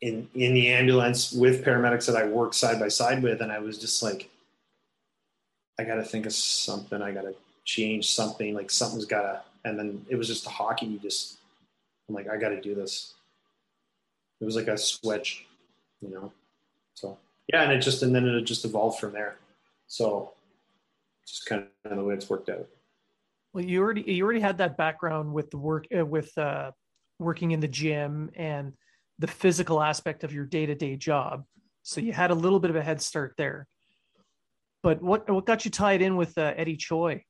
[0.00, 3.58] in in the ambulance with paramedics that I worked side by side with, and I
[3.58, 4.28] was just like,
[5.78, 7.00] I got to think of something.
[7.00, 7.34] I got to
[7.64, 8.54] change something.
[8.54, 9.42] Like something's got to.
[9.64, 10.86] And then it was just the hockey.
[10.86, 11.38] You just
[12.08, 13.14] I'm like I got to do this.
[14.40, 15.46] It was like a switch,
[16.00, 16.32] you know.
[16.94, 17.18] So
[17.52, 19.36] yeah, and it just and then it just evolved from there.
[19.86, 20.32] So
[21.26, 22.68] just kind of the way it's worked out.
[23.52, 26.72] Well, you already you already had that background with the work uh, with uh,
[27.18, 28.72] working in the gym and
[29.18, 31.44] the physical aspect of your day to day job,
[31.82, 33.68] so you had a little bit of a head start there.
[34.82, 37.24] But what what got you tied in with uh, Eddie Choi?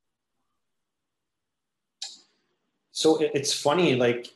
[2.92, 4.28] So it's funny, like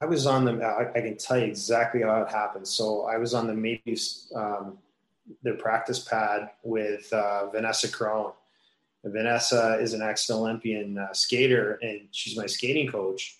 [0.00, 0.62] I was on the.
[0.62, 2.68] I, I, can tell you exactly how it happened.
[2.68, 3.96] So I was on the maybe
[4.34, 4.78] um,
[5.42, 8.32] their practice pad with uh, Vanessa Crone
[9.06, 13.36] Vanessa is an ex-Olympian uh, skater, and she's my skating coach.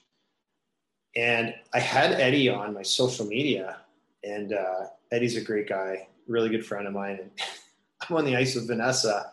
[1.14, 3.78] And I had Eddie on my social media,
[4.22, 7.18] and uh, Eddie's a great guy, really good friend of mine.
[7.20, 7.30] And
[8.08, 9.32] I'm on the ice with Vanessa,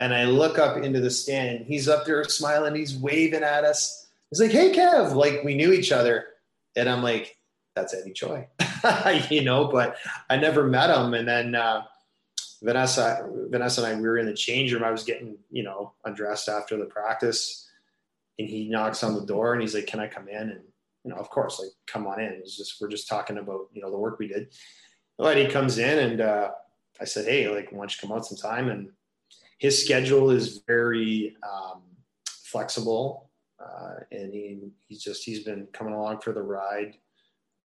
[0.00, 3.64] and I look up into the stand, and he's up there smiling, he's waving at
[3.64, 4.06] us.
[4.30, 6.28] He's like, "Hey, Kev!" Like we knew each other,
[6.76, 7.36] and I'm like,
[7.74, 8.48] "That's Eddie Choi,"
[9.30, 9.66] you know.
[9.68, 9.96] But
[10.30, 11.54] I never met him, and then.
[11.54, 11.82] Uh,
[12.62, 14.82] Vanessa, Vanessa and I, we were in the change room.
[14.82, 17.68] I was getting, you know, undressed after the practice,
[18.38, 20.60] and he knocks on the door and he's like, "Can I come in?" And
[21.04, 22.32] you know, of course, like, come on in.
[22.32, 24.54] It's just we're just talking about you know the work we did.
[25.18, 26.50] But he comes in and uh,
[27.00, 28.90] I said, "Hey, like, why don't you come out sometime?" And
[29.58, 31.82] his schedule is very um,
[32.26, 33.25] flexible,
[33.66, 36.94] uh, and he he's just he's been coming along for the ride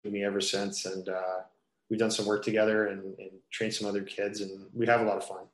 [0.02, 1.40] with me ever since, and uh,
[1.88, 5.04] we've done some work together and, and trained some other kids, and we have a
[5.04, 5.44] lot of fun.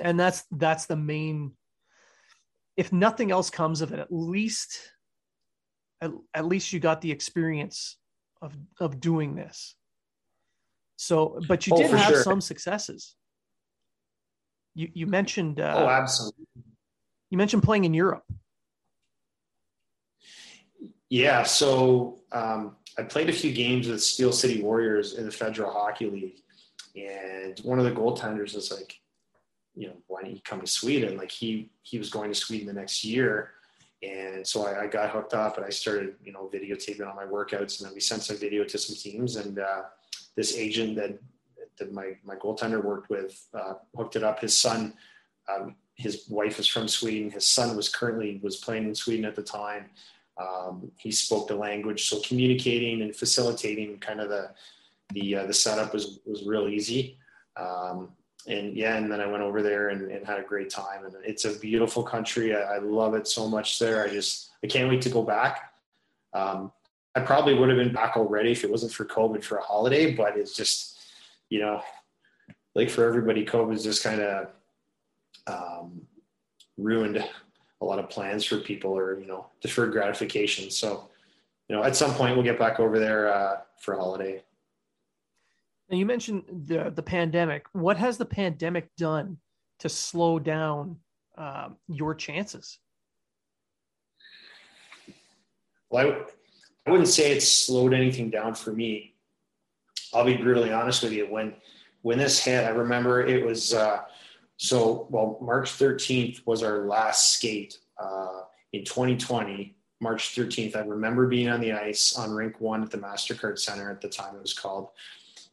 [0.00, 1.52] and that's that's the main
[2.76, 4.78] if nothing else comes of it at least
[6.00, 7.96] at, at least you got the experience
[8.42, 9.76] of of doing this
[10.96, 12.22] so but you Oh, did have sure.
[12.22, 13.16] some successes
[14.74, 16.46] you you mentioned uh, oh, absolutely.
[17.30, 18.24] You mentioned playing in europe
[21.10, 25.72] Yeah, so um, I played a few games with Steel City Warriors in the Federal
[25.72, 26.42] Hockey League,
[26.94, 28.94] and one of the goaltenders was like,
[29.74, 31.16] you know, why don't you come to Sweden?
[31.16, 33.52] Like he he was going to Sweden the next year,
[34.02, 37.24] and so I, I got hooked up and I started, you know, videotaping all my
[37.24, 39.82] workouts, and then we sent some video to some teams, and uh,
[40.36, 41.18] this agent that
[41.78, 44.40] that my my goaltender worked with uh, hooked it up.
[44.40, 44.92] His son.
[45.48, 47.30] Um, his wife is from Sweden.
[47.30, 49.90] His son was currently was playing in Sweden at the time,
[50.38, 54.50] um, he spoke the language, so communicating and facilitating kind of the
[55.12, 57.18] the uh, the setup was was real easy.
[57.56, 58.10] Um,
[58.46, 61.04] and yeah, and then I went over there and, and had a great time.
[61.04, 62.54] And it's a beautiful country.
[62.54, 64.04] I, I love it so much there.
[64.04, 65.72] I just I can't wait to go back.
[66.32, 66.72] Um,
[67.16, 70.14] I probably would have been back already if it wasn't for COVID for a holiday,
[70.14, 71.00] but it's just
[71.50, 71.82] you know,
[72.74, 74.48] like for everybody, COVID's just kind of
[75.48, 76.02] um,
[76.76, 77.24] ruined
[77.80, 80.70] a lot of plans for people or you know deferred gratification.
[80.70, 81.08] So
[81.68, 84.42] you know at some point we'll get back over there uh, for a holiday.
[85.90, 87.66] Now you mentioned the the pandemic.
[87.72, 89.38] What has the pandemic done
[89.80, 90.96] to slow down
[91.36, 92.78] um, your chances?
[95.90, 96.22] Well I,
[96.86, 99.14] I wouldn't say it's slowed anything down for me.
[100.14, 101.26] I'll be brutally honest with you.
[101.26, 101.54] When
[102.02, 104.02] when this hit i remember it was uh,
[104.58, 108.42] so well march 13th was our last skate uh,
[108.72, 112.98] in 2020 march 13th i remember being on the ice on rink one at the
[112.98, 114.90] mastercard center at the time it was called.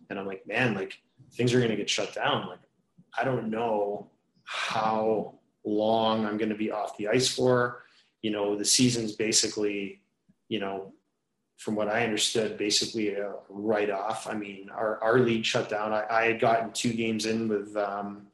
[0.09, 0.99] And i'm like man like
[1.33, 2.47] things are going to get shut down.
[2.47, 2.59] Like
[3.17, 4.09] i don't know
[4.43, 7.83] how long i'm going to be off the ice for.
[8.21, 10.01] You know the season's basically
[10.49, 10.93] you know
[11.57, 15.93] from what i understood basically a write off i mean our, our league shut down.
[15.93, 18.27] I, I had gotten two games in with um,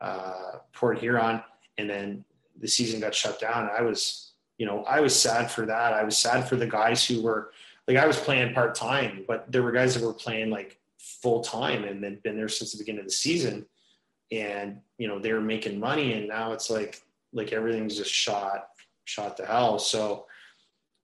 [0.00, 1.42] uh, port huron
[1.76, 2.24] and then
[2.60, 3.70] the season got shut down.
[3.76, 5.92] I was you know i was sad for that.
[5.92, 7.52] I was sad for the guys who were
[7.86, 12.02] like i was playing part-time but there were guys that were playing like full-time and
[12.02, 13.66] they'd been there since the beginning of the season.
[14.30, 17.00] And you know they were making money and now it's like
[17.32, 18.68] like everything's just shot
[19.04, 19.78] shot to hell.
[19.78, 20.26] So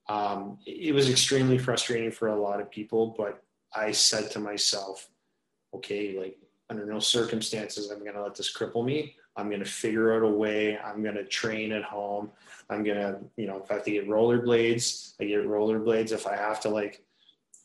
[0.09, 3.42] um, it was extremely frustrating for a lot of people but
[3.74, 5.09] i said to myself
[5.74, 6.36] okay like
[6.71, 9.17] under no circumstances i'm going to let this cripple me.
[9.37, 10.79] I'm going to figure out a way.
[10.79, 12.31] I'm going to train at home.
[12.71, 16.12] I'm going to you know if i have to get rollerblades i get rollerblades.
[16.12, 17.05] If i have to like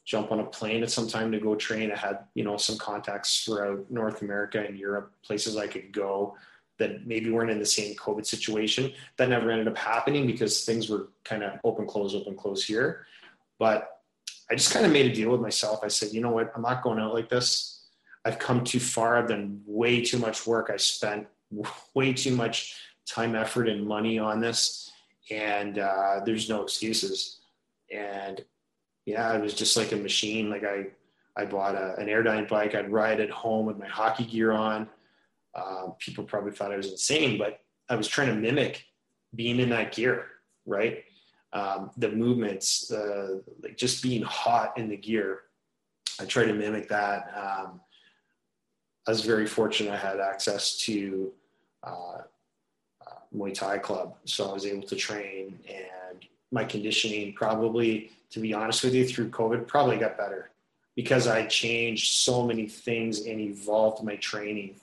[0.06, 2.78] jump on a plane at some time to go train i had you know some
[2.80, 6.36] contacts throughout north america and europe places i could go
[6.80, 8.92] that maybe weren't in the same covid situation.
[9.18, 13.06] That never ended up happening because things were kind of open close open close here.
[13.60, 14.00] But
[14.50, 15.82] i just kind of made a deal with myself.
[15.84, 16.52] I said you know what?
[16.56, 17.79] I'm not going out like this
[18.30, 19.18] i've come too far.
[19.18, 20.70] I've done way too much work.
[20.72, 21.28] I spent
[21.96, 22.76] way too much
[23.08, 24.92] time effort and money on this
[25.32, 27.42] and uh, there's no excuses.
[27.92, 28.44] And
[29.06, 30.50] yeah it was just like a machine.
[30.50, 30.88] Like i
[31.36, 32.76] i bought a, an airdyne bike.
[32.76, 34.88] I'd ride at home with my hockey gear on.
[35.56, 38.86] Uh, people probably thought i was insane but i was trying to mimic
[39.36, 40.28] being in that gear
[40.70, 41.04] right?
[41.52, 45.42] Um, the movements uh, like just being hot in the gear.
[46.22, 47.32] I tried to mimic that.
[47.36, 47.82] Um,
[49.10, 51.32] i was very fortunate i had access to
[51.84, 52.20] uh,
[53.06, 58.40] uh, muay thai club so i was able to train and my conditioning probably to
[58.40, 60.50] be honest with you through covid probably got better
[60.96, 64.76] because i changed so many things and evolved my training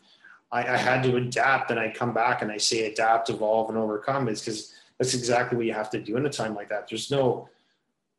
[0.52, 3.78] I, I had to adapt and I come back and I say adapt, evolve, and
[3.78, 6.88] overcome is because that's exactly what you have to do in a time like that.
[6.88, 7.48] There's no,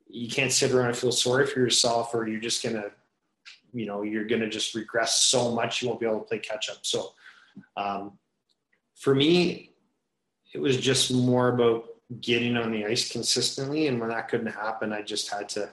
[0.09, 2.91] you can't sit around and feel sorry for yourself or you're just going to,
[3.77, 6.39] you know, you're going to just regress so much you won't be able to play
[6.39, 6.79] catch up.
[6.81, 7.13] So
[7.75, 8.17] um,
[8.95, 9.73] for me,
[10.53, 11.85] it was just more about
[12.21, 13.87] getting on the ice consistently.
[13.87, 15.69] And when that couldn't happen, I just had to,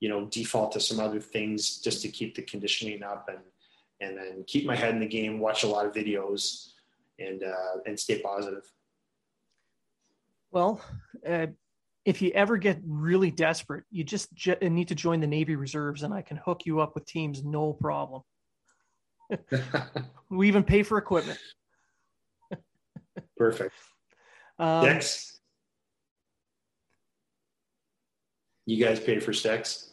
[0.00, 3.40] you know, default to some other things just to keep the conditioning up and,
[4.00, 6.72] and then keep my head in the game, watch a lot of videos,
[7.18, 8.70] and uh, and stay positive.
[10.52, 10.80] Well,
[11.26, 11.48] uh,
[12.08, 16.04] if you ever get really desperate, you just j- need to join the Navy Reserves,
[16.04, 18.22] and I can hook you up with teams, no problem.
[20.30, 21.38] we even pay for equipment.
[23.36, 23.74] Perfect.
[24.60, 24.98] Um.
[28.66, 29.92] You guys pay for sticks?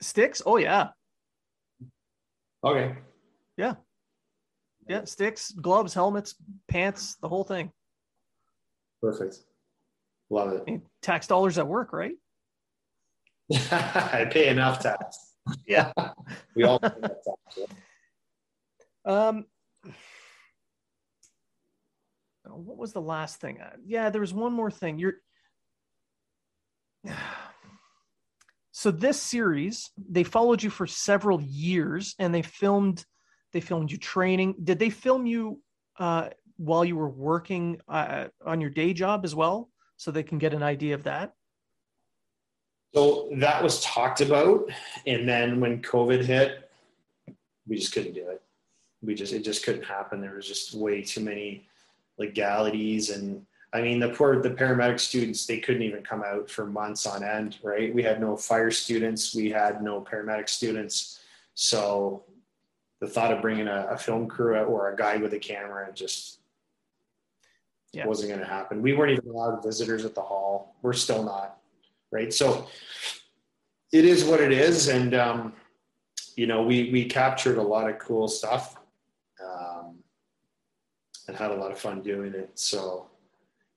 [0.00, 0.40] Sticks?
[0.46, 0.88] Oh yeah,
[2.64, 2.96] Okay.
[3.58, 3.74] Yeah.
[4.88, 6.34] Yeah, sticks, gloves, helmets,
[6.66, 7.70] pants, the whole thing.
[9.02, 9.40] Perfect.
[10.30, 10.80] Love it.
[11.02, 12.14] Tax dollars at work, right?
[13.52, 15.18] I pay enough tax.
[15.66, 15.92] Yeah.
[16.54, 17.56] we all pay enough tax.
[17.56, 17.66] Yeah?
[19.04, 19.46] Um,
[22.44, 23.60] what was the last thing?
[23.60, 24.98] Uh, yeah, there was one more thing.
[24.98, 25.14] You're
[28.72, 33.04] so this series they followed you for several years, and they filmed
[33.52, 34.54] they filmed you training.
[34.62, 35.60] Did they film you
[35.98, 39.70] uh, while you were working uh, on your day job as well,
[40.00, 41.34] so they can get an idea of that?
[42.94, 44.70] So that was talked about,
[45.06, 46.70] and then when COVID hit,
[47.68, 48.40] we just couldn't do it.
[49.02, 50.22] We just it just couldn't happen.
[50.22, 51.68] There was just way too many
[52.18, 53.44] legalities and
[53.74, 57.22] I mean, the poor the paramedic students they couldn't even come out for months on
[57.22, 57.94] end, right?
[57.94, 61.20] We had no fire students, we had no paramedic students,
[61.54, 62.24] so
[63.00, 66.39] the thought of bringing a, a film crew or a guy with a camera just
[67.92, 68.06] yeah.
[68.06, 68.82] wasn't going to happen.
[68.82, 70.76] We weren't even allowed visitors at the hall.
[70.82, 71.58] We're still not,
[72.12, 72.32] right?
[72.32, 72.68] So
[73.92, 75.52] it is what it is, and um,
[76.36, 78.76] you know, we we captured a lot of cool stuff.
[79.44, 80.00] Um,
[81.30, 82.50] and had a lot of fun doing it.
[82.54, 83.06] So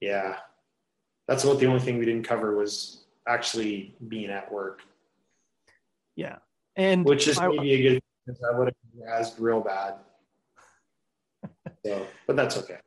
[0.02, 0.38] yeah,
[1.28, 4.82] that's about the only thing we didn't cover was actually being at work.
[6.16, 6.38] Yeah.
[6.76, 9.96] And which is maybe a good because I would have asked real bad.
[11.86, 12.78] So, but that's okay.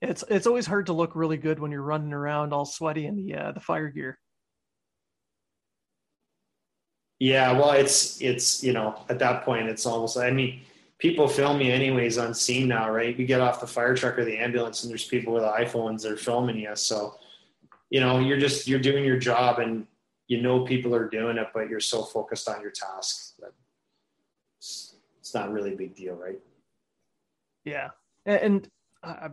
[0.00, 3.16] It's it's always hard to look really good when you're running around all sweaty in
[3.16, 4.18] the uh, the fire gear.
[7.18, 10.60] Yeah, well, it's it's you know at that point it's almost I mean
[10.98, 13.16] people film me anyways on scene now, right?
[13.16, 16.12] We get off the fire truck or the ambulance and there's people with iPhones that
[16.12, 16.74] are filming you.
[16.74, 17.16] So,
[17.90, 19.86] you know, you're just, you're doing your job and
[20.26, 23.52] you know people are doing it, but you're so focused on your task that
[24.58, 26.38] it's, it's not really a big deal, right?
[27.64, 27.90] Yeah.
[28.26, 28.68] And
[29.02, 29.30] I,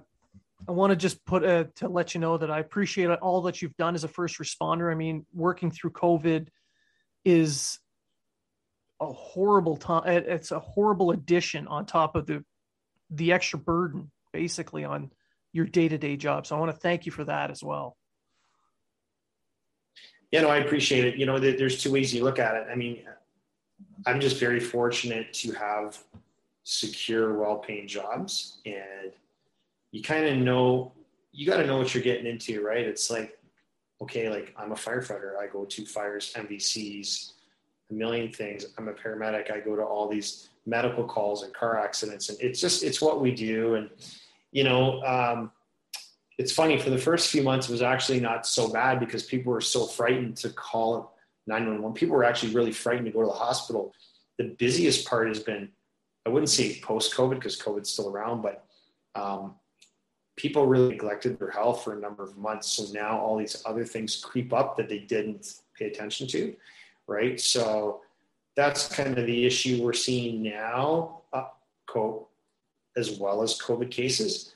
[0.68, 3.62] I want to just put a, to let you know that I appreciate all that
[3.62, 4.92] you've done as a first responder.
[4.92, 6.48] I mean, working through COVID
[7.24, 7.80] is
[9.00, 10.04] a horrible time.
[10.08, 12.44] It's a horrible addition on top of the
[13.12, 15.12] the extra burden, basically, on
[15.54, 16.48] your day to day job.
[16.48, 17.98] So I want to thank you for that as well.
[20.32, 21.16] Yeah, no, I appreciate it.
[21.18, 22.68] You know, there's two ways you look at it.
[22.70, 23.04] I mean,
[24.06, 25.98] I'm just very fortunate to have
[26.64, 28.60] secure, well paying jobs.
[28.66, 29.12] And
[29.96, 30.92] you kind of know,
[31.32, 32.86] you got to know what you're getting into, right?
[32.86, 33.40] It's like,
[34.02, 35.38] okay, like I'm a firefighter.
[35.40, 37.32] I go to fires, MVCs,
[37.90, 38.66] a million things.
[38.78, 39.50] I'm a paramedic.
[39.50, 43.22] I go to all these medical calls and car accidents, and it's just it's what
[43.22, 43.76] we do.
[43.76, 43.90] And
[44.52, 45.50] you know, um,
[46.38, 46.78] it's funny.
[46.78, 49.86] For the first few months, it was actually not so bad because people were so
[49.86, 51.16] frightened to call
[51.48, 51.94] 911.
[51.94, 53.94] People were actually really frightened to go to the hospital.
[54.40, 55.70] The busiest part has been,
[56.26, 58.66] I wouldn't say post COVID because COVID's still around, but
[59.16, 59.56] um,
[60.36, 62.74] people really neglected their health for a number of months.
[62.74, 66.56] So now all these other things creep up that they didn't pay attention to
[67.08, 67.40] right?
[67.40, 68.02] So
[68.56, 71.46] that's kind of the issue we're seeing now, uh,
[72.98, 74.54] as well as COVID cases.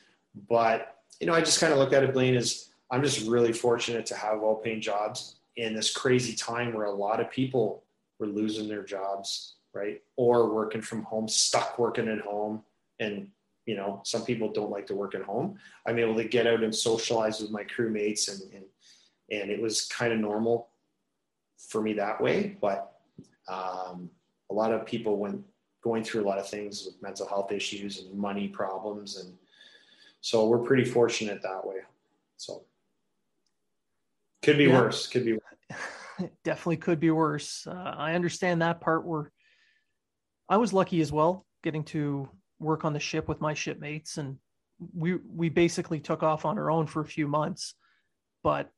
[0.47, 3.53] But you know, I just kind of look at it, Blaine, as I'm just really
[3.53, 7.83] fortunate to have well-paying jobs in this crazy time where a lot of people
[8.19, 10.01] were losing their jobs, right?
[10.15, 12.63] Or working from home, stuck working at home,
[12.99, 13.27] and
[13.69, 15.55] you know, some people don't like to work at home.
[15.85, 18.65] I'm able to get out and socialize with my crewmates, and and
[19.29, 20.69] and it was kind of normal
[21.67, 22.57] for me that way.
[22.59, 22.93] But
[23.47, 24.09] um,
[24.49, 25.43] a lot of people went
[25.83, 29.37] going through a lot of things with mental health issues and money problems, and
[30.21, 31.81] so we're pretty fortunate that way.
[32.37, 32.63] So
[34.41, 34.81] could be yeah.
[34.81, 35.05] worse.
[35.05, 35.33] Could be.
[35.33, 36.31] Worse.
[36.43, 37.67] Definitely could be worse.
[37.67, 39.05] Uh, I understand that part.
[39.05, 39.31] Where
[40.49, 44.37] I was lucky as well, getting to work on the ship with my shipmates, and
[44.93, 47.75] we we basically took off on our own for a few months,
[48.43, 48.71] but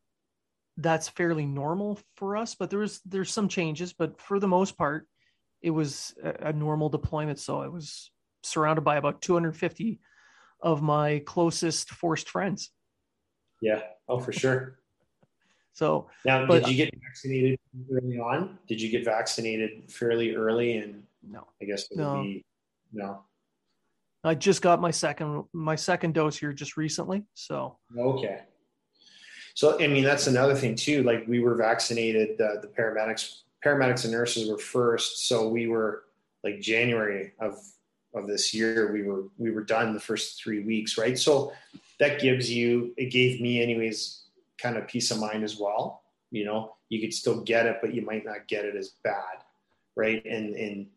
[0.78, 5.06] that's fairly normal for us but there's there's some changes but for the most part
[5.62, 7.40] it was a, a, normal deployment.
[7.40, 8.12] So i was
[8.44, 10.00] surrounded by about 250
[10.62, 12.72] of my closest forced friends.
[13.62, 13.82] Yeah.
[14.08, 14.80] Oh for sure.
[15.74, 17.60] So now but, did you get vaccinated
[17.92, 18.58] early on?
[18.68, 21.48] Did you get vaccinated fairly early and no.
[21.62, 22.24] I guess no.
[22.24, 22.44] Be,
[22.92, 23.24] no
[24.24, 28.42] i just got my second my second dose here just recently so okay
[29.54, 31.04] so, I mean, that's another thing too.
[31.04, 35.28] Like we were vaccinated, uh, the paramedics, paramedics and nurses were first.
[35.28, 36.04] So we were
[36.44, 37.60] like January of,
[38.16, 40.98] of this year, we were, we were done the first three weeks.
[40.98, 41.18] Right.
[41.18, 41.54] So
[42.00, 44.24] that gives you, it gave me anyways,
[44.58, 46.04] kind of peace of mind as well.
[46.32, 49.44] You know, you could still get it, but you might not get it as bad.
[49.96, 50.26] Right.
[50.26, 50.88] And, and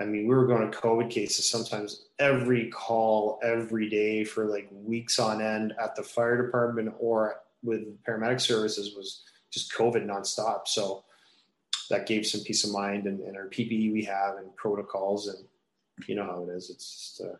[0.00, 4.68] I mean, we were going to COVID cases sometimes every call every day for like
[4.72, 9.22] weeks on end at the fire department or with paramedic services was
[9.52, 10.66] just COVID nonstop.
[10.66, 11.04] So
[11.90, 15.44] that gave some peace of mind and, and our PPE we have and protocols and
[16.08, 16.70] you know how it is.
[16.70, 17.36] It's just, uh,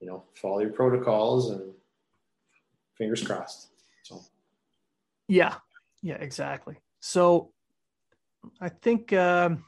[0.00, 1.72] you know, follow your protocols and
[2.96, 3.68] fingers crossed.
[4.04, 4.22] So,
[5.28, 5.56] yeah,
[6.02, 6.76] yeah, exactly.
[7.00, 7.50] So
[8.60, 9.64] I think, um,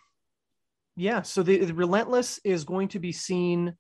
[0.97, 3.75] yeah, so the, the Relentless is going to be seen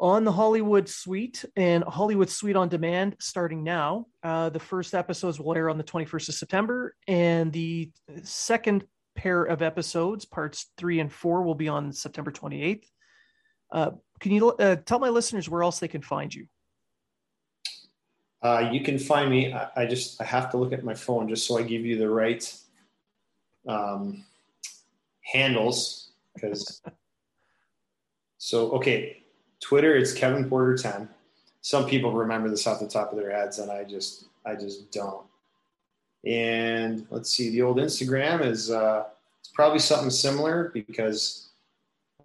[0.00, 4.06] on the Hollywood Suite and Hollywood Suite on demand starting now.
[4.22, 7.90] Uh, the first episodes will air on the 21st of September, and the
[8.22, 8.84] second
[9.16, 12.84] pair of episodes, parts three and four, will be on September 28th.
[13.72, 16.46] Uh, can you uh, tell my listeners where else they can find you?
[18.40, 19.52] Uh, you can find me.
[19.52, 21.98] I, I, just I have to look at my phone just so I give you
[21.98, 22.56] the right
[23.66, 24.24] um,
[25.32, 26.82] handles because.
[28.38, 29.22] so okay,
[29.60, 31.08] Twitter it's Kevin Porter ten.
[31.60, 34.90] Some people remember this off the top of their heads, and I just I just
[34.92, 35.26] don't.
[36.24, 39.04] And let's see, the old Instagram is uh,
[39.40, 41.48] it's probably something similar because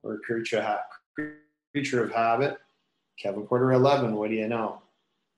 [0.02, 0.84] we're a creature, ha-
[1.72, 2.58] creature of habit.
[3.20, 4.82] Kevin Porter 11, what do you know?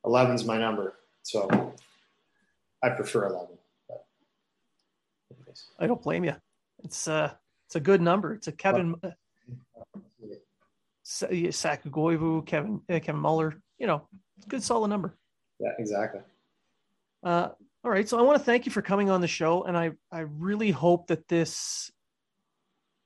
[0.05, 0.95] 11's my number.
[1.24, 1.74] So
[2.82, 3.57] I prefer 11.
[3.89, 4.05] But
[5.80, 6.36] I don't blame you.
[6.84, 7.32] It's uh
[7.68, 8.34] it's a good number.
[8.34, 9.11] It's a Kevin uh,
[11.03, 13.55] Saku Koivu, Kevin uh, Kevin Muller.
[13.78, 14.07] You know,
[14.47, 15.18] good solid number.
[15.59, 16.22] Yeah, exactly.
[17.24, 17.49] Uh,
[17.84, 19.91] all right, so I want to thank you for coming on the show, and I
[20.11, 21.91] I really hope that this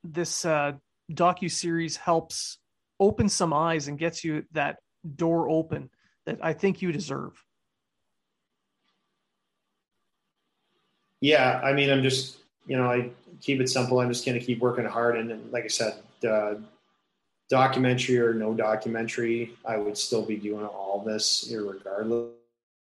[0.04, 0.72] this uh,
[1.12, 2.58] docu series helps
[2.98, 4.76] open some eyes and gets you that
[5.16, 5.90] door open
[6.26, 7.42] that I think you deserve.
[11.20, 14.00] Yeah, I mean, I'm just you know I keep it simple.
[14.00, 15.94] I'm just going to keep working hard, and, and like I said,
[16.28, 16.54] uh,
[17.48, 22.32] documentary or no documentary, I would still be doing all this regardless.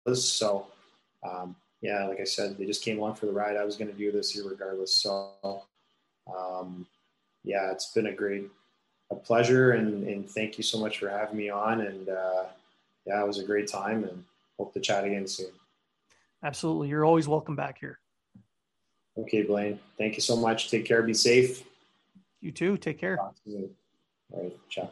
[0.05, 0.67] So.
[1.23, 3.57] Um, yeah, like I said, they just came along for the ride.
[3.57, 4.95] I was going to do this regardless.
[4.95, 5.63] So,
[6.27, 6.85] um,
[7.43, 8.45] yeah, it's been a great,
[9.09, 11.81] a pleasure, and, and thank you so much for having me on.
[11.81, 12.43] And uh,
[13.05, 14.23] yeah, it was a great time, and
[14.59, 15.49] hope to chat again soon.
[16.43, 18.00] Absolutely, you're always welcome back here.
[19.17, 19.79] Okay, Blaine.
[19.97, 20.69] Thank you so much.
[20.69, 21.01] Take care.
[21.03, 21.63] Be safe.
[22.39, 22.77] You too.
[22.77, 23.19] Take care.
[23.19, 23.33] All
[24.31, 24.57] right.
[24.69, 24.91] Ciao.